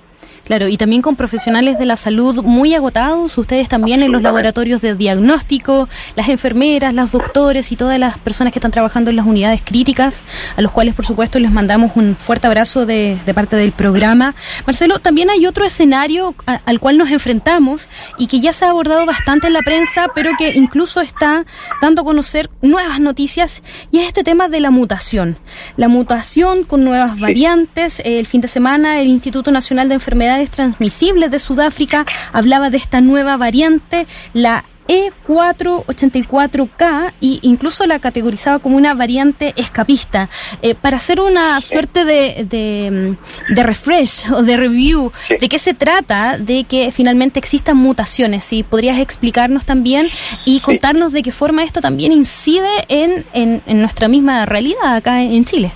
Claro, 0.47 0.69
y 0.69 0.77
también 0.77 1.01
con 1.01 1.17
profesionales 1.17 1.77
de 1.77 1.85
la 1.85 1.97
salud 1.97 2.41
muy 2.41 2.73
agotados, 2.73 3.37
ustedes 3.37 3.67
también 3.67 4.01
en 4.01 4.13
los 4.13 4.21
laboratorios 4.21 4.79
de 4.79 4.95
diagnóstico, 4.95 5.89
las 6.15 6.29
enfermeras, 6.29 6.93
los 6.93 7.11
doctores 7.11 7.73
y 7.73 7.75
todas 7.75 7.99
las 7.99 8.17
personas 8.17 8.53
que 8.53 8.59
están 8.59 8.71
trabajando 8.71 9.09
en 9.09 9.17
las 9.17 9.25
unidades 9.25 9.61
críticas, 9.61 10.23
a 10.55 10.61
los 10.61 10.71
cuales 10.71 10.93
por 10.93 11.05
supuesto 11.05 11.37
les 11.37 11.51
mandamos 11.51 11.91
un 11.95 12.15
fuerte 12.15 12.47
abrazo 12.47 12.85
de, 12.85 13.19
parte 13.35 13.57
del 13.57 13.73
programa. 13.73 14.35
Marcelo, 14.65 14.99
también 14.99 15.29
hay 15.29 15.45
otro 15.45 15.65
escenario 15.65 16.33
al 16.45 16.79
cual 16.79 16.97
nos 16.97 17.11
enfrentamos 17.11 17.89
y 18.17 18.27
que 18.27 18.39
ya 18.39 18.53
se 18.53 18.63
ha 18.63 18.69
abordado 18.69 19.05
bastante 19.05 19.47
en 19.47 19.53
la 19.53 19.63
prensa, 19.63 20.07
pero 20.15 20.31
que 20.39 20.53
incluso 20.55 21.01
está 21.01 21.45
dando 21.81 22.03
a 22.03 22.05
conocer 22.05 22.49
nuevas 22.61 23.01
noticias, 23.01 23.61
y 23.91 23.99
es 23.99 24.07
este 24.07 24.23
tema 24.23 24.47
de 24.47 24.61
la 24.61 24.71
mutación. 24.71 25.37
La 25.75 25.89
mutación 25.89 26.63
con 26.63 26.85
nuevas 26.85 27.19
variantes. 27.19 28.01
El 28.05 28.27
fin 28.27 28.39
de 28.39 28.47
semana 28.47 29.01
el 29.01 29.09
Instituto 29.09 29.51
Nacional 29.51 29.89
de 29.89 29.95
Enfermedades 29.95 30.36
transmisibles 30.45 31.31
de 31.31 31.39
Sudáfrica 31.39 32.05
hablaba 32.33 32.69
de 32.69 32.77
esta 32.77 33.01
nueva 33.01 33.37
variante, 33.37 34.07
la 34.33 34.65
E484K 34.87 37.13
e 37.21 37.39
incluso 37.41 37.85
la 37.85 37.99
categorizaba 37.99 38.59
como 38.59 38.77
una 38.77 38.93
variante 38.93 39.53
escapista. 39.57 40.29
Eh, 40.61 40.75
para 40.75 40.95
hacer 40.97 41.19
una 41.19 41.59
suerte 41.61 42.05
de, 42.05 42.45
de, 42.47 43.17
refresh 43.63 44.31
o 44.31 44.43
de 44.43 44.55
review 44.57 45.11
de 45.39 45.49
qué 45.49 45.57
se 45.59 45.73
trata, 45.73 46.37
de 46.37 46.63
que 46.63 46.91
finalmente 46.91 47.39
existan 47.39 47.77
mutaciones, 47.77 48.45
si 48.45 48.63
podrías 48.63 48.99
explicarnos 48.99 49.65
también 49.65 50.09
y 50.45 50.61
contarnos 50.61 51.11
de 51.11 51.23
qué 51.23 51.31
forma 51.31 51.63
esto 51.63 51.81
también 51.81 52.11
incide 52.11 52.85
en, 52.87 53.25
en, 53.33 53.63
en 53.65 53.81
nuestra 53.81 54.07
misma 54.07 54.45
realidad 54.45 54.95
acá 54.95 55.21
en 55.21 55.43
Chile. 55.45 55.73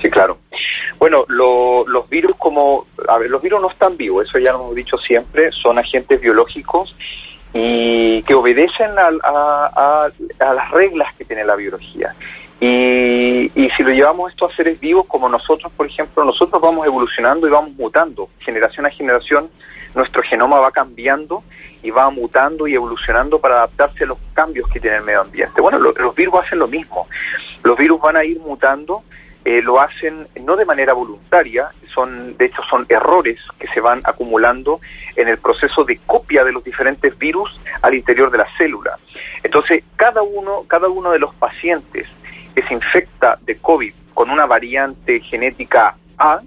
Sí, 0.00 0.10
claro. 0.10 0.38
Bueno, 0.98 1.24
los 1.28 2.08
virus 2.08 2.36
como, 2.36 2.86
a 3.08 3.18
ver, 3.18 3.30
los 3.30 3.42
virus 3.42 3.60
no 3.60 3.70
están 3.70 3.96
vivos, 3.96 4.28
eso 4.28 4.38
ya 4.38 4.52
lo 4.52 4.60
hemos 4.60 4.74
dicho 4.74 4.98
siempre, 4.98 5.50
son 5.52 5.78
agentes 5.78 6.20
biológicos 6.20 6.94
y 7.52 8.22
que 8.22 8.34
obedecen 8.34 8.90
a, 8.98 10.10
las 10.38 10.70
reglas 10.70 11.14
que 11.14 11.24
tiene 11.24 11.44
la 11.44 11.56
biología. 11.56 12.14
Y, 12.60 13.50
y, 13.54 13.70
si 13.70 13.82
lo 13.82 13.90
llevamos 13.90 14.30
esto 14.30 14.44
a 14.44 14.54
seres 14.54 14.78
vivos 14.78 15.06
como 15.06 15.30
nosotros, 15.30 15.72
por 15.74 15.86
ejemplo, 15.86 16.22
nosotros 16.22 16.60
vamos 16.60 16.86
evolucionando 16.86 17.48
y 17.48 17.50
vamos 17.50 17.72
mutando. 17.72 18.28
Generación 18.40 18.84
a 18.84 18.90
generación, 18.90 19.48
nuestro 19.94 20.22
genoma 20.22 20.60
va 20.60 20.70
cambiando 20.70 21.42
y 21.82 21.90
va 21.90 22.10
mutando 22.10 22.66
y 22.66 22.74
evolucionando 22.74 23.38
para 23.38 23.56
adaptarse 23.56 24.04
a 24.04 24.08
los 24.08 24.18
cambios 24.34 24.68
que 24.68 24.78
tiene 24.78 24.98
el 24.98 25.04
medio 25.04 25.22
ambiente. 25.22 25.62
Bueno, 25.62 25.78
los 25.78 26.14
virus 26.14 26.34
hacen 26.44 26.58
lo 26.58 26.68
mismo. 26.68 27.08
Los 27.62 27.78
virus 27.78 27.98
van 27.98 28.16
a 28.18 28.24
ir 28.24 28.38
mutando 28.38 29.02
eh, 29.44 29.62
lo 29.62 29.80
hacen 29.80 30.28
no 30.42 30.56
de 30.56 30.64
manera 30.64 30.92
voluntaria, 30.92 31.70
son 31.94 32.36
de 32.36 32.46
hecho 32.46 32.62
son 32.68 32.84
errores 32.88 33.38
que 33.58 33.68
se 33.68 33.80
van 33.80 34.02
acumulando 34.04 34.80
en 35.16 35.28
el 35.28 35.38
proceso 35.38 35.84
de 35.84 35.98
copia 36.06 36.44
de 36.44 36.52
los 36.52 36.62
diferentes 36.62 37.16
virus 37.18 37.58
al 37.82 37.94
interior 37.94 38.30
de 38.30 38.38
la 38.38 38.46
célula. 38.58 38.98
Entonces, 39.42 39.82
cada 39.96 40.22
uno, 40.22 40.64
cada 40.66 40.88
uno 40.88 41.10
de 41.12 41.18
los 41.18 41.34
pacientes 41.34 42.06
que 42.54 42.62
se 42.62 42.74
infecta 42.74 43.38
de 43.42 43.56
COVID 43.58 43.94
con 44.12 44.30
una 44.30 44.46
variante 44.46 45.20
genética 45.20 45.96
A, 46.18 46.40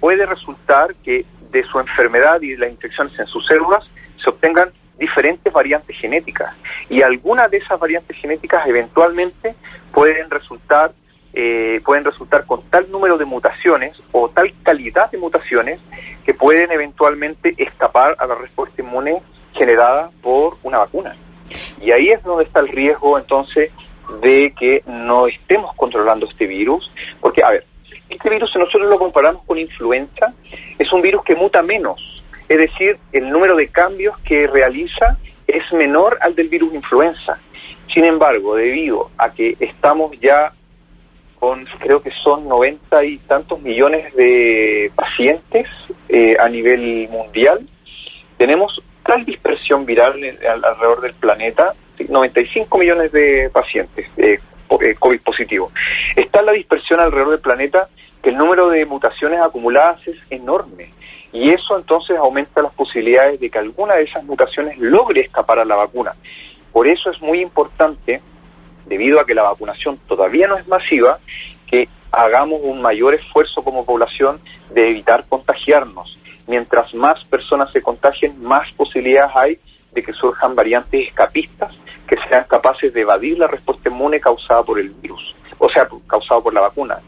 puede 0.00 0.26
resultar 0.26 0.94
que 1.04 1.24
de 1.52 1.62
su 1.64 1.78
enfermedad 1.78 2.42
y 2.42 2.52
de 2.52 2.58
las 2.58 2.70
infecciones 2.70 3.16
en 3.18 3.26
sus 3.26 3.46
células 3.46 3.88
se 4.16 4.30
obtengan 4.30 4.70
diferentes 4.98 5.52
variantes 5.52 5.96
genéticas 5.96 6.54
y 6.88 7.02
algunas 7.02 7.50
de 7.50 7.58
esas 7.58 7.78
variantes 7.78 8.16
genéticas 8.16 8.66
eventualmente 8.66 9.54
pueden 9.92 10.30
resultar 10.30 10.92
eh, 11.34 11.80
pueden 11.84 12.04
resultar 12.04 12.44
con 12.46 12.62
tal 12.70 12.90
número 12.90 13.16
de 13.16 13.24
mutaciones 13.24 14.00
o 14.12 14.28
tal 14.28 14.52
calidad 14.62 15.10
de 15.10 15.18
mutaciones 15.18 15.80
que 16.24 16.34
pueden 16.34 16.70
eventualmente 16.72 17.54
escapar 17.56 18.16
a 18.18 18.26
la 18.26 18.34
respuesta 18.34 18.82
inmune 18.82 19.22
generada 19.54 20.10
por 20.20 20.56
una 20.62 20.78
vacuna. 20.78 21.16
Y 21.80 21.90
ahí 21.90 22.10
es 22.10 22.22
donde 22.22 22.44
está 22.44 22.60
el 22.60 22.68
riesgo 22.68 23.18
entonces 23.18 23.70
de 24.20 24.52
que 24.58 24.82
no 24.86 25.26
estemos 25.26 25.74
controlando 25.76 26.26
este 26.26 26.46
virus, 26.46 26.90
porque, 27.20 27.42
a 27.42 27.50
ver, 27.50 27.64
este 28.08 28.28
virus, 28.28 28.52
si 28.52 28.58
nosotros 28.58 28.88
lo 28.88 28.98
comparamos 28.98 29.42
con 29.46 29.58
influenza, 29.58 30.34
es 30.78 30.92
un 30.92 31.00
virus 31.00 31.24
que 31.24 31.34
muta 31.34 31.62
menos, 31.62 32.22
es 32.48 32.58
decir, 32.58 32.98
el 33.12 33.30
número 33.30 33.56
de 33.56 33.68
cambios 33.68 34.18
que 34.18 34.46
realiza 34.46 35.16
es 35.46 35.72
menor 35.72 36.18
al 36.20 36.34
del 36.34 36.48
virus 36.48 36.74
influenza. 36.74 37.38
Sin 37.92 38.04
embargo, 38.04 38.56
debido 38.56 39.10
a 39.16 39.32
que 39.32 39.56
estamos 39.60 40.12
ya 40.20 40.52
con 41.42 41.64
creo 41.80 42.00
que 42.00 42.12
son 42.22 42.46
noventa 42.46 43.04
y 43.04 43.18
tantos 43.18 43.60
millones 43.60 44.14
de 44.14 44.92
pacientes 44.94 45.66
eh, 46.08 46.36
a 46.38 46.48
nivel 46.48 47.08
mundial. 47.08 47.66
Tenemos 48.36 48.80
tal 49.04 49.24
dispersión 49.24 49.84
viral 49.84 50.22
alrededor 50.62 51.00
del 51.00 51.14
planeta, 51.14 51.74
95 52.08 52.78
millones 52.78 53.10
de 53.10 53.50
pacientes 53.52 54.06
eh, 54.18 54.38
eh, 54.80 54.94
COVID 54.96 55.20
positivo. 55.22 55.72
Está 56.14 56.42
la 56.42 56.52
dispersión 56.52 57.00
alrededor 57.00 57.30
del 57.32 57.40
planeta 57.40 57.88
que 58.22 58.30
el 58.30 58.36
número 58.36 58.68
de 58.68 58.86
mutaciones 58.86 59.40
acumuladas 59.40 59.98
es 60.06 60.18
enorme. 60.30 60.90
Y 61.32 61.50
eso 61.50 61.76
entonces 61.76 62.18
aumenta 62.18 62.62
las 62.62 62.72
posibilidades 62.72 63.40
de 63.40 63.50
que 63.50 63.58
alguna 63.58 63.94
de 63.94 64.04
esas 64.04 64.22
mutaciones 64.22 64.78
logre 64.78 65.22
escapar 65.22 65.58
a 65.58 65.64
la 65.64 65.74
vacuna. 65.74 66.14
Por 66.72 66.86
eso 66.86 67.10
es 67.10 67.20
muy 67.20 67.40
importante 67.40 68.22
debido 68.86 69.20
a 69.20 69.26
que 69.26 69.34
la 69.34 69.42
vacunación 69.42 69.98
todavía 70.08 70.46
no 70.48 70.56
es 70.56 70.66
masiva, 70.68 71.18
que 71.66 71.88
hagamos 72.10 72.60
un 72.62 72.82
mayor 72.82 73.14
esfuerzo 73.14 73.62
como 73.62 73.84
población 73.84 74.40
de 74.74 74.90
evitar 74.90 75.24
contagiarnos. 75.28 76.18
Mientras 76.46 76.92
más 76.94 77.24
personas 77.24 77.72
se 77.72 77.82
contagien, 77.82 78.42
más 78.42 78.70
posibilidades 78.72 79.32
hay 79.34 79.58
de 79.92 80.02
que 80.02 80.12
surjan 80.12 80.54
variantes 80.54 81.08
escapistas 81.08 81.74
que 82.06 82.16
sean 82.28 82.44
capaces 82.44 82.92
de 82.92 83.02
evadir 83.02 83.38
la 83.38 83.46
respuesta 83.46 83.88
inmune 83.88 84.20
causada 84.20 84.62
por 84.62 84.78
el 84.78 84.90
virus, 84.90 85.34
o 85.58 85.68
sea, 85.70 85.88
causada 86.06 86.40
por 86.40 86.52
la 86.52 86.60
vacuna. 86.60 86.98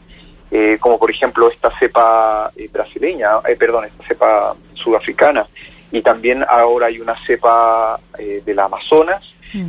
Eh, 0.51 0.79
como 0.81 0.99
por 0.99 1.11
ejemplo 1.11 1.51
esta 1.51 1.71
cepa 1.79 2.51
eh, 2.57 2.69
brasileña, 2.73 3.39
eh, 3.49 3.57
perdón, 3.57 3.87
esta 3.87 4.07
cepa 4.07 4.55
sudafricana, 4.75 5.47
y 5.91 6.01
también 6.01 6.45
ahora 6.49 6.87
hay 6.87 7.01
una 7.01 7.17
cepa 7.27 8.01
del 8.19 8.59
Amazonas. 8.59 9.23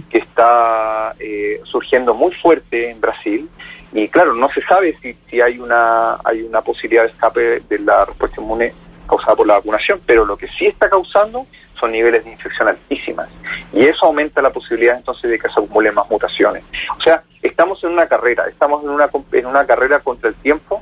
Que 0.10 0.18
está 0.18 1.16
eh, 1.20 1.60
surgiendo 1.64 2.14
muy 2.14 2.34
fuerte 2.34 2.90
en 2.90 3.02
Brasil. 3.02 3.50
Y 3.94 4.08
claro 4.10 4.34
no 4.34 4.50
se 4.50 4.62
sabe 4.62 4.98
si, 5.02 5.16
si 5.30 5.42
hay 5.42 5.60
una 5.60 6.18
hay 6.24 6.42
una 6.42 6.62
posibilidad 6.62 7.04
de 7.04 7.10
escape 7.10 7.62
de 7.70 7.80
la 7.80 8.06
respuesta 8.06 8.42
inmune 8.42 8.74
causada 9.08 9.36
por 9.36 9.46
la 9.46 9.54
vacunación 9.54 10.02
pero 10.06 10.26
lo 10.26 10.36
que 10.36 10.48
sí 10.48 10.66
está 10.66 10.90
causando 10.90 11.46
son 11.80 11.92
niveles 11.92 12.26
de 12.26 12.32
infección 12.32 12.68
altísimas. 12.68 13.30
Y 13.72 13.86
eso 13.86 14.08
aumenta 14.08 14.42
la 14.42 14.52
posibilidad 14.52 14.98
entonces 14.98 15.30
de 15.30 15.38
que 15.38 15.48
se 15.50 15.60
acumulen 15.60 15.94
más 15.94 16.10
mutaciones. 16.10 16.64
O 16.98 17.02
sea 17.02 17.24
estamos 17.42 17.84
en 17.84 17.92
una 17.92 18.08
carrera 18.08 18.46
estamos 18.50 18.84
en 18.84 18.90
una 18.90 19.10
en 19.32 19.46
una 19.46 19.66
carrera 19.66 20.00
contra 20.00 20.30
el 20.30 20.36
tiempo 20.36 20.82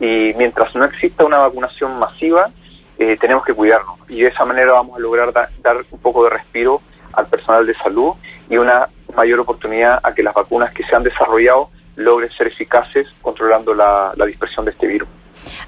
y 0.00 0.32
mientras 0.36 0.74
no 0.74 0.84
exista 0.84 1.24
una 1.24 1.38
vacunación 1.38 1.98
masiva 1.98 2.50
eh, 2.98 3.16
tenemos 3.18 3.44
que 3.46 3.54
cuidarnos. 3.54 3.98
Y 4.08 4.20
de 4.20 4.28
esa 4.28 4.44
manera 4.44 4.72
vamos 4.72 4.98
a 4.98 5.00
lograr 5.00 5.32
dar 5.32 5.76
un 5.90 5.98
poco 6.00 6.24
de 6.24 6.30
respiro 6.30 6.82
al 7.12 7.26
personal 7.26 7.66
de 7.66 7.74
salud 7.74 8.14
y 8.48 8.56
una 8.56 8.88
mayor 9.16 9.40
oportunidad 9.40 10.00
a 10.02 10.14
que 10.14 10.22
las 10.22 10.34
vacunas 10.34 10.72
que 10.72 10.84
se 10.84 10.94
han 10.94 11.02
desarrollado 11.02 11.70
logren 11.96 12.30
ser 12.30 12.48
eficaces 12.48 13.06
controlando 13.20 13.74
la, 13.74 14.12
la 14.16 14.26
dispersión 14.26 14.64
de 14.64 14.72
este 14.72 14.86
virus. 14.86 15.08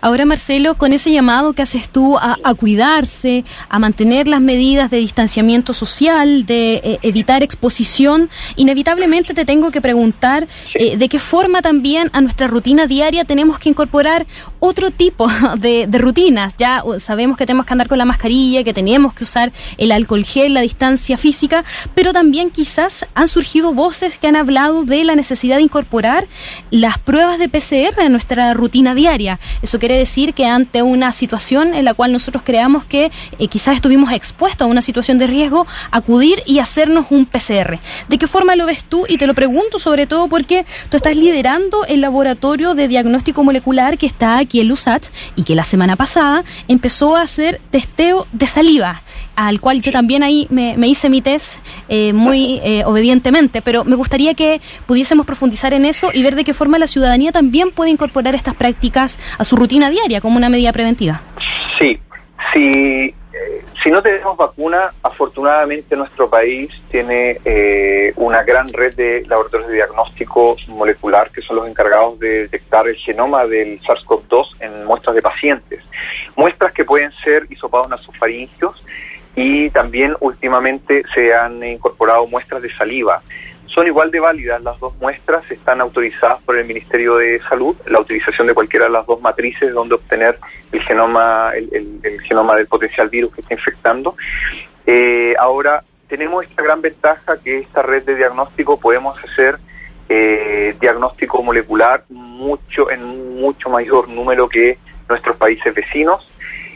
Ahora, 0.00 0.24
Marcelo, 0.24 0.76
con 0.76 0.92
ese 0.92 1.12
llamado 1.12 1.52
que 1.52 1.62
haces 1.62 1.88
tú 1.88 2.16
a, 2.18 2.36
cuidarse, 2.54 3.44
a 3.68 3.78
mantener 3.78 4.28
las 4.28 4.40
medidas 4.40 4.90
de 4.90 4.98
distanciamiento 4.98 5.74
social, 5.74 6.44
de 6.46 6.74
eh, 6.74 6.98
evitar 7.02 7.42
exposición, 7.42 8.30
inevitablemente 8.56 9.34
te 9.34 9.44
tengo 9.44 9.70
que 9.70 9.80
preguntar 9.80 10.48
eh, 10.74 10.96
de 10.96 11.08
qué 11.08 11.18
forma 11.18 11.62
también 11.62 12.10
a 12.12 12.20
nuestra 12.20 12.46
rutina 12.46 12.86
diaria 12.86 13.24
tenemos 13.24 13.58
que 13.58 13.68
incorporar 13.68 14.26
otro 14.58 14.90
tipo 14.90 15.28
de, 15.58 15.88
rutinas. 15.92 16.56
Ya 16.56 16.82
sabemos 16.98 17.36
que 17.36 17.46
tenemos 17.46 17.66
que 17.66 17.74
andar 17.74 17.88
con 17.88 17.98
la 17.98 18.04
mascarilla, 18.04 18.64
que 18.64 18.74
tenemos 18.74 19.14
que 19.14 19.24
usar 19.24 19.52
el 19.78 19.92
alcohol 19.92 20.24
gel, 20.24 20.54
la 20.54 20.60
distancia 20.60 21.16
física, 21.16 21.64
pero 21.94 22.12
también 22.12 22.50
quizás 22.50 23.06
han 23.14 23.28
surgido 23.28 23.72
voces 23.72 24.18
que 24.18 24.26
han 24.26 24.36
hablado 24.36 24.84
de 24.84 25.04
la 25.04 25.14
necesidad 25.14 25.56
de 25.56 25.62
incorporar 25.62 26.26
las 26.70 26.98
pruebas 26.98 27.38
de 27.38 27.48
PCR 27.48 28.00
en 28.00 28.12
nuestra 28.12 28.52
rutina 28.54 28.94
diaria. 28.94 29.38
Eso 29.62 29.78
quiere 29.78 29.96
decir 29.96 30.34
que 30.34 30.46
ante 30.46 30.82
una 30.82 31.12
situación 31.12 31.74
en 31.74 31.84
la 31.84 31.94
cual 31.94 32.12
nosotros 32.12 32.42
creamos 32.44 32.84
que 32.84 33.10
eh, 33.38 33.48
quizás 33.48 33.76
estuvimos 33.76 34.12
expuestos 34.12 34.66
a 34.66 34.70
una 34.70 34.82
situación 34.82 35.18
de 35.18 35.26
riesgo, 35.26 35.66
acudir 35.90 36.42
y 36.46 36.58
hacernos 36.58 37.06
un 37.10 37.26
PCR. 37.26 37.80
¿De 38.08 38.18
qué 38.18 38.26
forma 38.26 38.56
lo 38.56 38.66
ves 38.66 38.84
tú? 38.84 39.04
Y 39.08 39.18
te 39.18 39.26
lo 39.26 39.34
pregunto 39.34 39.78
sobre 39.78 40.06
todo 40.06 40.28
porque 40.28 40.66
tú 40.88 40.96
estás 40.96 41.16
liderando 41.16 41.84
el 41.86 42.00
laboratorio 42.00 42.74
de 42.74 42.88
diagnóstico 42.88 43.44
molecular 43.44 43.98
que 43.98 44.06
está 44.06 44.38
aquí 44.38 44.60
en 44.60 44.68
LUSACH 44.68 45.08
y 45.36 45.44
que 45.44 45.54
la 45.54 45.64
semana 45.64 45.96
pasada 45.96 46.44
empezó 46.68 47.16
a 47.16 47.22
hacer 47.22 47.60
testeo 47.70 48.26
de 48.32 48.46
saliva 48.46 49.02
al 49.34 49.60
cual 49.60 49.80
yo 49.80 49.92
también 49.92 50.22
ahí 50.22 50.46
me, 50.50 50.76
hice 50.86 51.08
mi 51.08 51.22
test 51.22 51.58
eh, 51.88 52.12
muy 52.12 52.60
eh, 52.62 52.84
obedientemente, 52.84 53.62
pero 53.62 53.84
me 53.84 53.96
gustaría 53.96 54.34
que 54.34 54.60
pudiésemos 54.86 55.26
profundizar 55.26 55.72
en 55.72 55.84
eso 55.84 56.10
y 56.12 56.22
ver 56.22 56.34
de 56.34 56.44
qué 56.44 56.54
forma 56.54 56.78
la 56.78 56.86
ciudadanía 56.86 57.32
también 57.32 57.70
puede 57.70 57.90
incorporar 57.90 58.34
estas 58.34 58.54
prácticas 58.54 59.18
a 59.38 59.44
su 59.44 59.51
rutina 59.56 59.90
diaria 59.90 60.20
como 60.20 60.36
una 60.36 60.48
medida 60.48 60.72
preventiva. 60.72 61.20
Sí, 61.78 61.98
si, 62.52 63.14
eh, 63.32 63.64
si 63.82 63.90
no 63.90 64.02
tenemos 64.02 64.36
vacuna, 64.36 64.92
afortunadamente 65.02 65.96
nuestro 65.96 66.28
país 66.28 66.70
tiene 66.90 67.40
una 68.16 68.42
gran 68.42 68.68
red 68.68 68.94
de 68.94 69.24
laboratorios 69.26 69.68
de 69.68 69.74
diagnóstico 69.76 70.56
molecular 70.68 71.30
que 71.30 71.40
son 71.42 71.56
los 71.56 71.68
encargados 71.68 72.18
de 72.18 72.42
detectar 72.42 72.86
el 72.86 72.96
genoma 72.96 73.46
del 73.46 73.80
SARS-CoV-2 73.80 74.46
en 74.60 74.84
muestras 74.84 75.14
de 75.14 75.22
pacientes. 75.22 75.80
Muestras 76.36 76.72
que 76.72 76.84
pueden 76.84 77.10
ser 77.24 77.46
hisopados 77.50 77.88
nasofaringios 77.88 78.82
y 79.34 79.70
también 79.70 80.14
últimamente 80.20 81.02
se 81.14 81.34
han 81.34 81.62
incorporado 81.64 82.26
muestras 82.26 82.62
de 82.62 82.72
saliva. 82.74 83.22
Son 83.74 83.86
igual 83.86 84.10
de 84.10 84.20
válidas 84.20 84.62
las 84.62 84.78
dos 84.80 84.94
muestras, 84.96 85.50
están 85.50 85.80
autorizadas 85.80 86.42
por 86.42 86.58
el 86.58 86.66
Ministerio 86.66 87.16
de 87.16 87.40
Salud, 87.48 87.74
la 87.86 88.00
utilización 88.00 88.46
de 88.46 88.54
cualquiera 88.54 88.86
de 88.86 88.92
las 88.92 89.06
dos 89.06 89.20
matrices 89.22 89.72
donde 89.72 89.94
obtener 89.94 90.38
el 90.72 90.82
genoma, 90.82 91.52
el, 91.54 92.20
genoma 92.22 92.56
del 92.56 92.66
potencial 92.66 93.08
virus 93.08 93.34
que 93.34 93.40
está 93.40 93.54
infectando. 93.54 94.14
Eh, 94.86 95.34
ahora, 95.38 95.82
tenemos 96.06 96.44
esta 96.44 96.62
gran 96.62 96.82
ventaja 96.82 97.38
que 97.42 97.60
esta 97.60 97.80
red 97.80 98.02
de 98.02 98.16
diagnóstico 98.16 98.78
podemos 98.78 99.16
hacer 99.24 99.58
eh, 100.10 100.76
diagnóstico 100.78 101.42
molecular 101.42 102.04
mucho 102.10 102.90
en 102.90 103.40
mucho 103.40 103.70
mayor 103.70 104.08
número 104.08 104.46
que 104.46 104.76
nuestros 105.08 105.36
países 105.36 105.74
vecinos 105.74 106.28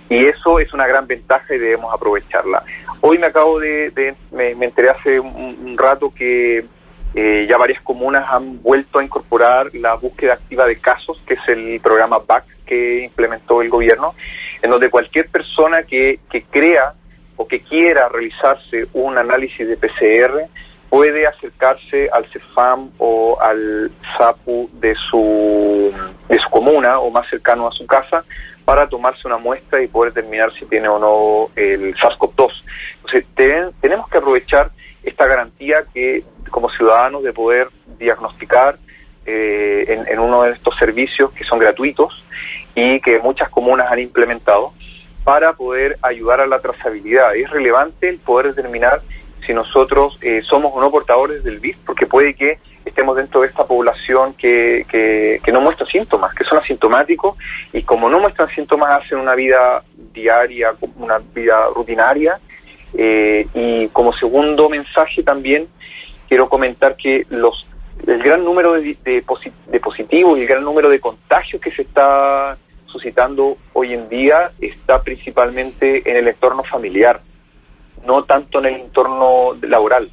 y 0.09 0.25
eso 0.25 0.61
es 0.61 0.73
una 0.73 0.87
gran 0.87 1.07
ventaja 1.07 1.55
y 1.55 1.59
debemos 1.59 1.93
aprovecharla. 1.93 2.63
Hoy 3.01 3.19
me 3.19 3.27
acabo 3.27 3.59
de, 3.61 4.15
me, 4.31 4.53
enteré 4.53 4.91
hace 4.91 5.21
un, 5.21 5.77
rato 5.77 6.13
que 6.15 6.65
eh, 7.19 7.47
ya 7.49 7.57
varias 7.57 7.81
comunas 7.81 8.27
han 8.31 8.63
vuelto 8.63 8.99
a 8.99 9.05
incorporar 9.05 9.75
la 9.75 9.95
búsqueda 9.95 10.35
activa 10.35 10.67
de 10.67 10.79
casos, 10.79 11.19
que 11.27 11.35
es 11.35 11.49
el 11.49 11.81
programa 11.81 12.19
BAC 12.19 12.45
que 12.67 13.05
implementó 13.05 13.63
el 13.63 13.71
gobierno, 13.71 14.15
en 14.61 14.71
donde 14.71 14.91
cualquier 14.91 15.31
persona 15.31 15.85
que, 15.85 16.21
que 16.31 16.43
crea 16.43 16.93
o 17.37 17.49
que 17.49 17.61
quiera 17.61 18.11
realizarse 18.11 18.87
un 18.93 19.17
análisis 19.17 19.67
de 19.67 19.79
PCR 19.79 20.47
puede 20.91 21.27
acercarse 21.27 22.11
al 22.13 22.27
CEFAM 22.27 22.91
o 22.99 23.39
al 23.41 23.91
SAPU 24.19 24.69
de 24.75 24.95
su, 24.95 25.93
de 26.29 26.39
su 26.39 26.51
comuna 26.51 26.99
o 26.99 27.11
más 27.11 27.29
cercano 27.31 27.67
a 27.67 27.73
su 27.73 27.87
casa 27.87 28.25
para 28.67 28.89
tomarse 28.89 29.27
una 29.27 29.39
muestra 29.39 29.83
y 29.83 29.87
poder 29.87 30.13
determinar 30.13 30.53
si 30.53 30.67
tiene 30.67 30.89
o 30.89 30.99
no 30.99 31.51
el 31.57 31.95
SARS-CoV-2. 31.97 32.53
Entonces, 32.97 33.25
tenemos 33.81 34.07
que 34.11 34.19
aprovechar 34.19 34.71
esta 35.03 35.27
garantía 35.27 35.85
que 35.95 36.25
como 36.57 36.71
ciudadanos 36.71 37.23
de 37.23 37.35
poder 37.35 37.69
diagnosticar 37.99 38.79
eh, 39.27 39.85
en, 39.89 40.09
en, 40.09 40.19
uno 40.19 40.45
de 40.45 40.53
estos 40.53 40.75
servicios 40.79 41.31
que 41.33 41.45
son 41.45 41.59
gratuitos 41.59 42.25
y 42.75 42.99
que 43.03 43.19
muchas 43.19 43.51
comunas 43.51 43.93
han 43.93 43.99
implementado 43.99 44.73
para 45.23 45.53
poder 45.53 45.99
ayudar 46.01 46.41
a 46.41 46.47
la 46.47 46.59
trazabilidad. 46.61 47.37
Es 47.37 47.51
relevante 47.51 48.09
el 48.09 48.17
poder 48.21 48.55
determinar 48.55 49.03
si 49.47 49.53
nosotros 49.53 50.19
eh, 50.23 50.41
somos 50.49 50.73
o 50.75 50.81
no 50.81 50.91
portadores 50.91 51.45
del 51.45 51.59
virus, 51.59 51.83
porque 51.85 52.07
puede 52.07 52.33
que 52.33 52.59
estemos 52.87 53.19
dentro 53.19 53.43
de 53.43 53.49
esta 53.49 53.67
población 53.67 54.33
que, 54.33 55.39
no 55.53 55.61
muestra 55.61 55.85
síntomas, 55.85 56.35
que 56.35 56.45
son 56.45 56.57
asintomáticos, 56.57 57.37
y 57.75 57.83
como 57.83 58.09
no 58.09 58.19
muestran 58.19 58.49
síntomas, 58.49 59.03
hacen 59.03 59.19
una 59.19 59.35
vida 59.35 59.85
diaria, 60.15 60.75
una 60.97 61.19
vida 61.19 61.67
rutinaria. 61.75 62.41
Eh, 62.97 63.47
y 63.53 63.89
como 63.89 64.15
segundo 64.15 64.71
mensaje 64.71 65.23
también 65.23 65.69
quiero 66.29 66.49
comentar 66.49 66.97
que 66.97 67.27
los 67.31 67.67
el 68.07 68.23
gran 68.23 68.45
número 68.45 68.75
de, 68.75 68.97
de, 69.05 69.25
de 69.69 69.81
positivos 69.81 70.39
y 70.39 70.43
el 70.43 70.47
gran 70.47 70.63
número 70.63 70.91
de 70.91 71.01
contagios 71.01 71.63
que 71.63 71.71
se 71.71 71.83
está 71.83 72.59
suscitando 72.85 73.57
hoy 73.73 73.95
en 73.95 74.09
día 74.09 74.51
está 74.61 75.03
principalmente 75.03 76.09
en 76.09 76.17
el 76.17 76.29
entorno 76.29 76.63
familiar 76.63 77.21
no 78.07 78.25
tanto 78.25 78.61
en 78.61 78.67
el 78.67 78.75
entorno 78.83 79.57
laboral. 79.63 80.11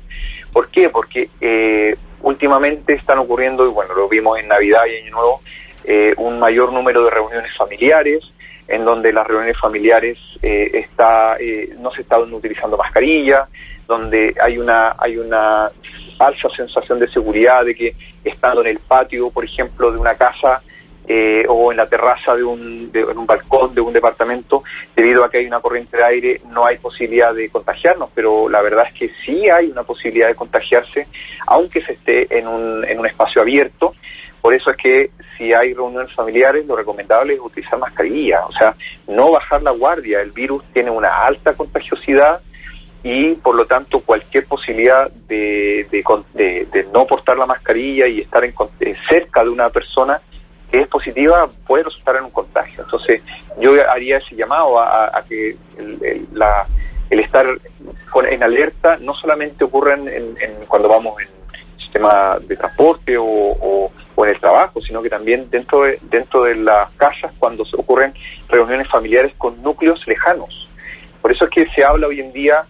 ¿Por 0.52 0.70
qué? 0.70 0.90
Porque 0.90 1.30
eh, 1.40 1.96
últimamente 2.22 2.94
están 2.94 3.20
ocurriendo, 3.20 3.66
y 3.66 3.70
bueno, 3.70 3.94
lo 3.94 4.10
vimos 4.10 4.38
en 4.40 4.48
Navidad 4.48 4.82
y 4.86 5.04
Año 5.04 5.12
Nuevo, 5.12 5.42
eh, 5.86 6.14
un 6.18 6.40
mayor 6.40 6.74
número 6.74 7.04
de 7.04 7.12
reuniones 7.12 7.56
familiares, 7.56 8.24
en 8.68 8.86
donde 8.86 9.12
las 9.12 9.28
reuniones 9.28 9.60
familiares 9.60 10.18
eh, 10.42 10.72
está, 10.74 11.38
no 11.80 11.92
se 11.92 12.02
están 12.02 12.34
utilizando 12.34 12.78
mascarilla, 12.78 13.48
donde 13.88 14.34
hay 14.42 14.58
una, 14.58 14.96
hay 14.98 15.18
una 15.18 15.70
falsa 16.18 16.50
sensación 16.50 17.00
de 17.00 17.08
seguridad 17.08 17.66
de 17.66 17.76
que 17.76 17.96
estando 18.24 18.62
en 18.62 18.68
el 18.68 18.80
patio, 18.80 19.30
por 19.30 19.46
ejemplo, 19.46 19.92
de 19.92 19.98
una 19.98 20.16
casa, 20.16 20.62
eh, 21.06 21.44
o 21.50 21.70
en 21.70 21.78
la 21.78 21.88
terraza 21.88 22.34
de 22.34 22.46
un, 22.46 22.90
de, 22.90 23.02
en 23.02 23.18
un 23.18 23.26
balcón 23.26 23.76
de 23.76 23.82
un 23.82 23.92
departamento, 23.92 24.64
debido 24.96 25.26
a 25.26 25.30
que 25.30 25.40
hay 25.40 25.46
una 25.46 25.60
corriente 25.60 25.98
de 25.98 26.04
aire, 26.04 26.42
no 26.50 26.66
hay 26.66 26.78
posibilidad 26.78 27.34
de 27.34 27.50
contagiarnos, 27.50 28.10
pero 28.16 28.48
la 28.48 28.62
verdad 28.62 28.86
es 28.88 28.94
que 28.94 29.12
sí 29.26 29.50
hay 29.50 29.70
una 29.70 29.84
posibilidad 29.84 30.30
de 30.30 30.36
contagiarse, 30.36 31.08
aunque 31.48 31.82
se 31.82 31.94
esté 31.94 32.38
en 32.38 32.48
un, 32.48 32.86
en 32.86 33.00
un 33.00 33.06
espacio 33.06 33.42
abierto. 33.42 33.94
Por 34.42 34.54
eso 34.54 34.72
es 34.72 34.78
que 34.78 35.12
si 35.38 35.54
hay 35.54 35.74
reuniones 35.74 36.14
familiares, 36.14 36.66
lo 36.66 36.76
recomendable 36.78 37.34
es 37.34 37.40
utilizar 37.42 37.80
mascarilla, 37.80 38.46
o 38.46 38.52
sea, 38.54 38.74
no 39.08 39.32
bajar 39.32 39.62
la 39.62 39.72
guardia. 39.72 40.22
El 40.22 40.32
virus 40.32 40.64
tiene 40.72 40.90
una 40.90 41.26
alta 41.26 41.54
contagiosidad 41.54 42.42
y 43.04 43.34
por 43.36 43.56
lo 43.56 43.66
tanto 43.66 44.00
cualquier 44.00 44.46
posibilidad 44.46 45.12
de, 45.12 45.86
de, 45.92 46.68
de, 46.72 46.88
no 46.94 47.06
portar 47.06 47.38
la 47.38 47.46
mascarilla 47.46 48.08
y 48.08 48.22
estar 48.22 48.46
en, 48.46 48.54
eh, 48.80 48.96
cerca 49.10 49.44
de 49.44 49.50
una 49.50 49.70
persona 49.70 50.22
que 50.72 50.80
es 50.80 50.88
positiva 50.88 51.50
puede 51.68 51.84
resultar 51.84 52.16
en 52.16 52.24
un 52.24 52.32
contagio. 52.32 52.82
Entonces, 52.82 53.22
yo 53.60 53.74
haría 53.92 54.18
ese 54.18 54.36
llamado 54.36 54.80
a, 54.80 55.24
que 55.28 55.56
el, 55.78 56.28
la, 56.32 56.66
el, 57.10 57.20
estar 57.20 57.46
en 58.28 58.44
alerta 58.44 58.98
no 58.98 59.14
solamente 59.14 59.66
ocurre 59.66 59.94
en, 59.94 60.36
cuando 60.68 60.88
vamos 60.88 61.22
en 61.22 61.28
sistema 61.78 62.40
de 62.40 62.56
transporte 62.56 63.18
o, 63.20 63.92
en 64.18 64.30
el 64.30 64.40
trabajo, 64.40 64.82
sino 64.82 65.02
que 65.02 65.10
también 65.10 65.50
dentro 65.50 65.84
de, 65.84 66.00
dentro 66.04 66.44
de 66.44 66.56
las 66.56 66.90
casas 66.92 67.34
cuando 67.38 67.66
ocurren 67.74 68.14
reuniones 68.48 68.88
familiares 68.88 69.34
con 69.38 69.62
núcleos 69.62 70.08
lejanos. 70.08 70.70
Por 71.22 71.32
eso 71.32 71.46
es 71.46 71.52
que 71.52 71.68
se 71.76 71.84
habla 71.84 72.08
hoy 72.08 72.22
en 72.22 72.32
día 72.32 72.66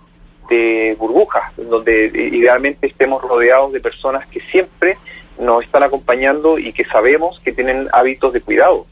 de 0.49 0.95
burbujas, 0.99 1.55
donde 1.57 2.05
idealmente 2.13 2.87
estemos 2.87 3.21
rodeados 3.21 3.73
de 3.73 3.79
personas 3.79 4.27
que 4.27 4.39
siempre 4.51 4.97
nos 5.39 5.63
están 5.63 5.83
acompañando 5.83 6.59
y 6.59 6.73
que 6.73 6.85
sabemos 6.85 7.39
que 7.43 7.51
tienen 7.51 7.87
hábitos 7.91 8.33
de 8.33 8.41
cuidado 8.41 8.85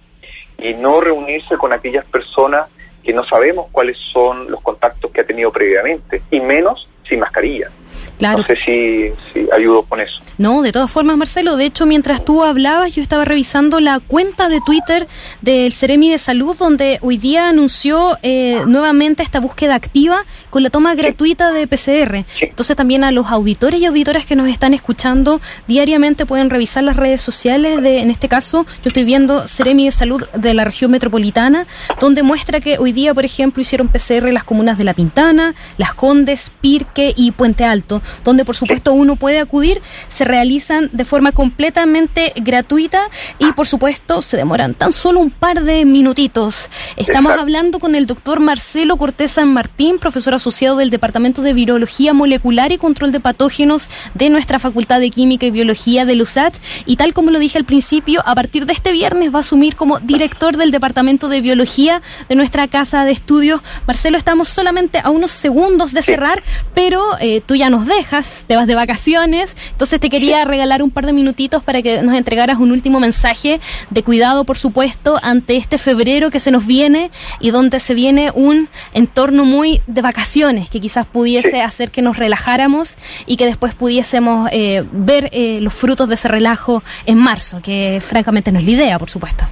y 0.58 0.74
no 0.74 1.02
reunirse 1.02 1.58
con 1.58 1.74
aquellas 1.74 2.06
personas 2.06 2.68
que 3.04 3.14
no 3.14 3.24
sabemos 3.26 3.68
cuáles 3.72 3.98
son 4.12 4.50
los 4.50 4.62
contactos 4.62 5.12
que 5.12 5.22
ha 5.22 5.26
tenido 5.26 5.52
previamente 5.52 6.22
y 6.30 6.40
menos 6.40 6.88
sin 7.08 7.20
mascarilla. 7.20 7.72
Claro. 8.18 8.40
No 8.40 8.46
sé 8.46 8.56
si, 8.66 9.32
si 9.34 9.48
ayudo 9.52 9.84
con 9.84 10.00
eso. 10.00 10.22
No, 10.42 10.64
de 10.64 10.72
todas 10.72 10.90
formas, 10.90 11.18
Marcelo, 11.18 11.56
de 11.56 11.66
hecho, 11.66 11.86
mientras 11.86 12.26
tú 12.26 12.44
hablabas, 12.44 12.96
yo 12.96 13.04
estaba 13.04 13.26
revisando 13.26 13.80
la 13.80 14.00
cuenta 14.00 14.50
de 14.50 14.60
Twitter 14.62 15.08
del 15.42 15.72
Ceremi 15.72 16.10
de 16.10 16.18
Salud, 16.18 16.56
donde 16.58 16.98
hoy 17.02 17.18
día 17.18 17.48
anunció 17.48 18.18
eh, 18.24 18.62
nuevamente 18.66 19.22
esta 19.22 19.40
búsqueda 19.40 19.76
activa 19.76 20.26
con 20.50 20.64
la 20.64 20.72
toma 20.72 20.96
gratuita 20.96 21.52
de 21.52 21.68
PCR. 21.68 22.26
Entonces, 22.40 22.76
también 22.76 23.04
a 23.04 23.12
los 23.12 23.28
auditores 23.28 23.82
y 23.82 23.86
auditoras 23.86 24.26
que 24.26 24.36
nos 24.36 24.48
están 24.48 24.74
escuchando 24.74 25.42
diariamente 25.68 26.26
pueden 26.26 26.50
revisar 26.50 26.84
las 26.84 26.96
redes 26.96 27.22
sociales 27.22 27.82
de, 27.82 28.00
en 28.00 28.10
este 28.10 28.28
caso, 28.28 28.66
yo 28.84 28.88
estoy 28.88 29.04
viendo 29.04 29.48
Ceremi 29.48 29.86
de 29.86 29.92
Salud 29.92 30.26
de 30.34 30.54
la 30.56 30.64
región 30.64 30.90
metropolitana, 30.90 31.68
donde 32.00 32.24
muestra 32.24 32.62
que 32.62 32.80
hoy 32.80 32.94
día, 32.94 33.14
por 33.14 33.26
ejemplo, 33.26 33.62
hicieron 33.62 33.90
PCR 33.90 34.32
las 34.32 34.44
comunas 34.44 34.80
de 34.80 34.86
La 34.86 34.96
Pintana, 34.96 35.54
Las 35.78 35.94
Condes, 35.94 36.52
Pirque 36.62 37.14
y 37.16 37.32
Puente 37.32 37.64
Alto, 37.64 38.02
donde 38.24 38.46
por 38.46 38.56
supuesto 38.56 38.94
uno 38.94 39.16
puede 39.16 39.40
acudir, 39.40 39.82
se 40.08 40.26
realizan 40.26 40.90
de 40.92 41.06
forma 41.06 41.32
completamente 41.32 42.34
gratuita 42.36 43.04
y 43.40 43.52
por 43.54 43.68
supuesto 43.68 44.22
se 44.22 44.38
demoran 44.38 44.74
tan 44.74 44.92
solo 44.92 45.20
un 45.20 45.32
par 45.32 45.64
de 45.64 45.86
minutitos. 45.86 46.70
Estamos 46.96 47.34
hablando 47.38 47.80
con 47.80 47.96
el 47.96 48.06
doctor 48.06 48.40
Marcelo 48.40 48.98
Cortés 48.98 49.32
San 49.32 49.54
Martín, 49.54 50.00
profesor 50.00 50.34
asociado 50.34 50.78
del 50.78 50.90
Departamento 50.90 51.42
de 51.42 51.54
Virología 51.54 52.14
Molecular 52.14 52.72
y 52.72 52.78
Control 52.78 53.12
de 53.12 53.20
Patógenos 53.20 53.90
de 54.14 54.30
nuestra 54.30 54.60
Facultad 54.60 55.00
de 55.00 55.10
Química 55.10 55.46
y 55.46 55.52
Biología 55.52 56.06
de 56.06 56.16
LUSAT 56.16 56.58
y 56.86 56.96
tal 56.96 57.14
como 57.14 57.32
lo 57.32 57.40
dije 57.40 57.58
al 57.58 57.66
principio, 57.66 58.22
a 58.26 58.36
partir 58.36 58.66
de 58.66 58.74
este 58.74 58.92
viernes 58.92 59.34
va 59.34 59.38
a 59.38 59.42
asumir 59.42 59.76
como 59.76 60.00
director 60.00 60.58
del 60.58 60.72
Departamento 60.72 61.28
de 61.28 61.42
Biología 61.42 62.02
de 62.30 62.36
nuestra 62.36 62.68
casa 62.68 63.06
de 63.06 63.12
estudios. 63.12 63.62
Marcelo, 63.88 64.18
estamos 64.18 64.50
solamente 64.50 65.00
a 65.04 65.10
unos 65.10 65.32
segundos 65.32 65.94
de 65.94 66.02
cerrar, 66.02 66.44
pero 66.74 67.02
eh, 67.20 67.42
tú 67.46 67.56
ya 67.56 67.70
nos 67.70 67.86
dejas, 67.98 68.46
te 68.48 68.56
vas 68.56 68.68
de 68.68 68.76
vacaciones, 68.76 69.56
entonces 69.72 70.00
te 70.00 70.10
quería 70.10 70.44
regalar 70.46 70.82
un 70.82 70.92
par 70.92 71.06
de 71.06 71.14
minutitos 71.14 71.64
para 71.64 71.82
que 71.82 72.02
nos 72.02 72.16
entregaras 72.16 72.58
un 72.58 72.72
último 72.72 73.00
mensaje 73.00 73.60
de 73.90 74.04
cuidado, 74.04 74.46
por 74.46 74.58
supuesto, 74.58 75.18
ante 75.22 75.58
este 75.58 75.78
febrero 75.78 76.32
que 76.32 76.40
se 76.40 76.52
nos 76.52 76.66
viene 76.66 77.12
y 77.40 77.52
donde 77.52 77.80
se 77.80 77.94
viene 77.94 78.32
un 78.34 78.70
entorno 78.94 79.46
muy 79.46 79.82
de 79.88 80.02
vacaciones 80.02 80.70
que 80.70 80.80
quizás 80.80 81.06
pudiese 81.06 81.62
hacer 81.62 81.92
que 81.92 82.02
nos 82.02 82.18
relajáramos 82.18 82.98
y 83.26 83.38
que 83.38 83.46
después 83.46 83.76
pudiésemos 83.76 84.50
eh, 84.52 84.84
ver 84.92 85.30
eh, 85.32 85.60
los 85.62 85.74
frutos 85.74 86.08
de 86.08 86.16
ese 86.16 86.28
relajo 86.28 86.84
en 87.06 87.18
marzo, 87.18 87.62
que 87.62 88.00
francamente 88.02 88.52
no 88.52 88.60
es 88.60 88.66
la 88.66 88.72
idea, 88.72 89.00
por 89.00 89.10
supuesto. 89.10 89.46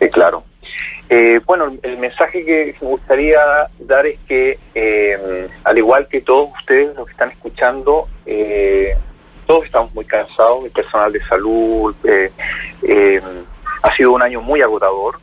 Sí, 0.00 0.08
claro. 0.10 0.44
Eh, 1.14 1.40
bueno, 1.44 1.76
el 1.82 1.98
mensaje 1.98 2.42
que 2.42 2.74
me 2.80 2.88
gustaría 2.88 3.38
dar 3.80 4.06
es 4.06 4.18
que, 4.26 4.58
eh, 4.74 5.46
al 5.62 5.76
igual 5.76 6.08
que 6.08 6.22
todos 6.22 6.48
ustedes 6.58 6.96
los 6.96 7.04
que 7.04 7.12
están 7.12 7.30
escuchando, 7.30 8.08
eh, 8.24 8.96
todos 9.46 9.66
estamos 9.66 9.94
muy 9.94 10.06
cansados, 10.06 10.64
el 10.64 10.70
personal 10.70 11.12
de 11.12 11.22
salud, 11.26 11.94
ha 13.82 13.94
sido 13.94 14.12
un 14.12 14.22
año 14.22 14.40
muy 14.40 14.62
agotador. 14.62 15.18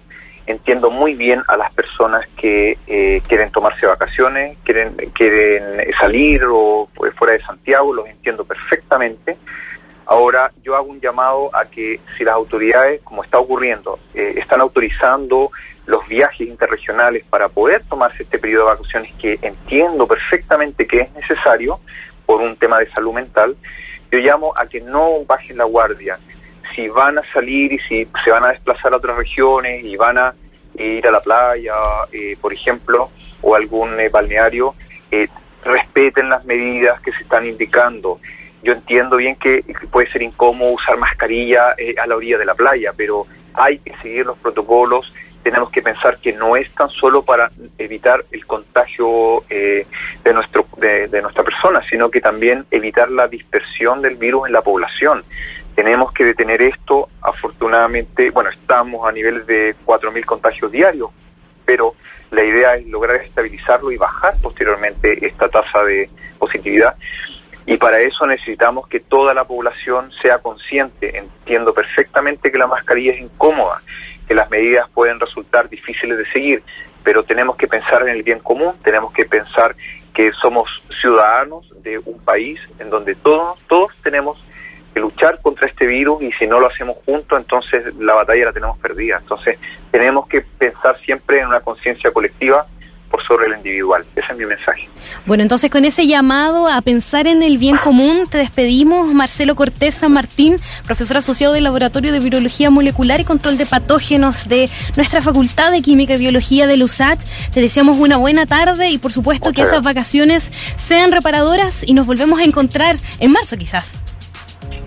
Entiendo 0.46 0.92
muy 0.92 1.16
bien 1.16 1.42
a 1.48 1.58
las 1.58 1.74
personas 1.74 2.24
que 2.38 2.78
quieren 3.28 3.52
tomarse 3.52 3.88
vacaciones, 3.88 4.60
quieren, 4.64 4.94
quieren 5.16 5.92
salir 6.00 6.44
o 6.48 6.88
fuera 7.18 7.34
de 7.34 7.42
Santiago, 7.42 7.96
los 7.96 8.08
entiendo 8.08 8.46
perfectamente. 8.46 9.38
Ahora 10.06 10.52
yo 10.64 10.76
hago 10.76 10.88
un 10.88 11.00
llamado 11.00 11.50
a 11.56 11.66
que 11.66 12.00
si 12.16 12.24
las 12.24 12.36
autoridades, 12.36 13.02
como 13.04 13.24
está 13.24 13.40
ocurriendo, 13.40 13.98
están 14.14 14.62
autorizando 14.62 15.52
los 15.90 16.08
viajes 16.08 16.48
interregionales 16.48 17.24
para 17.32 17.50
poder 17.50 17.84
tomarse 17.90 18.22
este 18.22 18.38
periodo 18.38 18.66
de 18.66 18.76
vacaciones 18.76 19.12
que 19.16 19.40
entiendo 19.42 20.06
perfectamente 20.06 20.86
que 20.86 21.02
es 21.02 21.12
necesario 21.14 21.80
por 22.28 22.42
un 22.42 22.56
tema 22.58 22.78
de 22.78 22.92
salud 22.92 23.12
mental, 23.12 23.58
yo 24.12 24.20
llamo 24.20 24.54
a 24.56 24.68
que 24.68 24.82
no 24.82 25.26
bajen 25.26 25.58
la 25.58 25.64
guardia. 25.64 26.20
Si 26.76 26.88
van 26.90 27.18
a 27.18 27.24
salir 27.34 27.74
y 27.74 27.80
si 27.80 28.08
se 28.24 28.30
van 28.30 28.44
a 28.44 28.50
desplazar 28.50 28.94
a 28.94 28.98
otras 28.98 29.18
regiones 29.18 29.84
y 29.84 29.96
van 29.96 30.20
a 30.20 30.36
ir 30.76 31.08
a 31.08 31.12
la 31.12 31.22
playa, 31.22 31.74
eh, 32.12 32.38
por 32.40 32.54
ejemplo, 32.54 33.10
o 33.42 33.56
algún 33.56 34.00
eh, 34.00 34.10
balneario, 34.10 34.76
eh, 35.10 35.28
respeten 35.66 36.30
las 36.30 36.46
medidas 36.46 37.02
que 37.02 37.12
se 37.14 37.24
están 37.24 37.48
indicando. 37.48 38.20
yo 38.62 38.74
entiendo 38.74 39.16
bien 39.16 39.36
que 39.38 39.64
puede 39.90 40.12
ser 40.12 40.22
incómodo 40.22 40.74
usar 40.74 40.98
mascarilla 40.98 41.74
eh, 41.78 41.96
a 41.98 42.06
la 42.06 42.16
orilla 42.16 42.38
de 42.38 42.46
la 42.46 42.54
playa, 42.54 42.94
pero 42.96 43.26
hay 43.54 43.80
que 43.80 43.96
seguir 44.02 44.26
los 44.26 44.38
protocolos. 44.38 45.12
Tenemos 45.44 45.70
que 45.72 45.82
pensar 45.82 46.18
que 46.20 46.34
no 46.34 46.56
es 46.56 46.70
tan 46.74 46.90
solo 46.90 47.24
para 47.24 47.50
evitar 47.78 48.26
el 48.32 48.46
contagio 48.46 49.44
eh, 49.50 49.88
de, 50.24 50.34
nuestro, 50.34 50.68
de, 50.78 51.22
nuestra 51.22 51.44
persona, 51.44 51.82
sino 51.90 52.12
que 52.12 52.22
también 52.22 52.66
evitar 52.72 53.10
la 53.10 53.28
dispersión 53.28 54.02
del 54.02 54.16
virus 54.16 54.48
en 54.48 54.54
la 54.54 54.62
población. 54.62 55.24
Tenemos 55.76 56.12
que 56.12 56.26
detener 56.26 56.62
esto. 56.62 57.10
Afortunadamente, 57.22 58.32
bueno, 58.32 58.50
estamos 58.50 59.08
a 59.08 59.12
niveles 59.12 59.48
de 59.48 59.76
4.000 59.86 60.26
contagios 60.26 60.72
diarios, 60.72 61.10
pero 61.66 61.96
la 62.32 62.44
idea 62.44 62.76
es 62.76 62.86
lograr 62.88 63.18
estabilizarlo 63.18 63.92
y 63.92 63.98
bajar 63.98 64.36
posteriormente 64.42 65.26
esta 65.26 65.48
tasa 65.48 65.84
de 65.84 66.10
positividad. 66.38 66.96
Y 67.66 67.78
para 67.78 68.00
eso 68.00 68.26
necesitamos 68.26 68.88
que 68.88 69.00
toda 69.00 69.34
la 69.34 69.44
población 69.44 70.12
sea 70.24 70.40
consciente. 70.40 71.16
Entiendo 71.16 71.74
perfectamente 71.74 72.52
que 72.52 72.58
la 72.58 72.66
mascarilla 72.66 73.12
es 73.12 73.20
incómoda, 73.20 73.82
que 74.30 74.36
las 74.36 74.50
medidas 74.52 74.88
pueden 74.92 75.20
resultar 75.20 75.68
difíciles 75.70 76.16
de 76.20 76.26
seguir, 76.28 76.62
pero 77.04 77.24
tenemos 77.24 77.56
que 77.56 77.68
pensar 77.68 78.04
en 78.04 78.10
el 78.10 78.22
bien 78.22 78.38
común, 78.38 78.76
tenemos 78.84 79.12
que 79.12 79.26
pensar 79.26 79.76
que 80.14 80.32
somos 80.34 80.70
ciudadanos 81.02 81.68
de 81.82 81.98
un 81.98 82.20
país 82.20 82.60
en 82.78 82.92
donde 82.92 83.16
todos, 83.16 83.58
todos 83.68 83.92
tenemos 84.04 84.38
que 84.94 85.00
luchar 85.00 85.42
contra 85.42 85.66
este 85.66 85.88
virus 85.88 86.22
y 86.22 86.32
si 86.34 86.46
no 86.46 86.60
lo 86.60 86.68
hacemos 86.68 86.98
juntos, 87.08 87.40
entonces 87.40 87.96
la 87.96 88.14
batalla 88.14 88.46
la 88.46 88.54
tenemos 88.54 88.78
perdida. 88.78 89.18
Entonces 89.18 89.58
tenemos 89.90 90.28
que 90.28 90.42
pensar 90.42 91.00
siempre 91.00 91.40
en 91.40 91.48
una 91.48 91.62
conciencia 91.62 92.12
colectiva 92.12 92.68
por 93.10 93.24
sobre 93.24 93.48
el 93.48 93.58
individual. 93.58 94.06
Ese 94.16 94.32
es 94.32 94.38
mi 94.38 94.46
mensaje. 94.46 94.90
Bueno, 95.26 95.44
entonces 95.44 95.70
con 95.70 95.86
ese 95.86 96.08
llamado 96.08 96.68
a 96.68 96.82
pensar 96.82 97.28
en 97.28 97.44
el 97.44 97.58
bien 97.58 97.78
común, 97.78 98.28
te 98.30 98.38
despedimos. 98.38 99.14
Marcelo 99.14 99.56
Cortés 99.56 99.96
San 99.96 100.14
Martín, 100.14 100.58
profesor 100.86 101.18
asociado 101.18 101.54
del 101.54 101.64
Laboratorio 101.64 102.12
de 102.12 102.20
Virología 102.20 102.70
Molecular 102.70 103.20
y 103.20 103.24
Control 103.24 103.58
de 103.58 103.66
Patógenos 103.66 104.48
de 104.48 104.70
nuestra 104.96 105.22
Facultad 105.22 105.72
de 105.72 105.82
Química 105.82 106.14
y 106.14 106.20
Biología 106.20 106.68
de 106.68 106.78
LUSACH. 106.78 107.24
Te 107.52 107.62
deseamos 107.62 107.98
una 108.00 108.18
buena 108.18 108.46
tarde 108.46 108.90
y 108.90 108.98
por 108.98 109.12
supuesto 109.12 109.52
que 109.52 109.62
esas 109.62 109.84
vacaciones 109.84 110.52
sean 110.78 111.12
reparadoras 111.12 111.84
y 111.86 111.94
nos 111.94 112.06
volvemos 112.06 112.40
a 112.40 112.44
encontrar 112.44 112.98
en 113.20 113.32
marzo 113.32 113.58
quizás. 113.58 113.94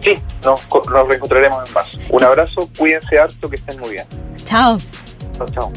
Sí, 0.00 0.14
nos, 0.44 0.60
nos 0.90 1.08
reencontraremos 1.08 1.68
en 1.68 1.74
marzo. 1.74 1.98
Un 2.10 2.24
abrazo, 2.24 2.68
cuídense 2.76 3.18
harto, 3.18 3.48
que 3.48 3.56
estén 3.56 3.78
muy 3.80 3.90
bien. 3.90 4.06
Chao. 4.44 4.78
Chao, 5.36 5.48
chao. 5.50 5.72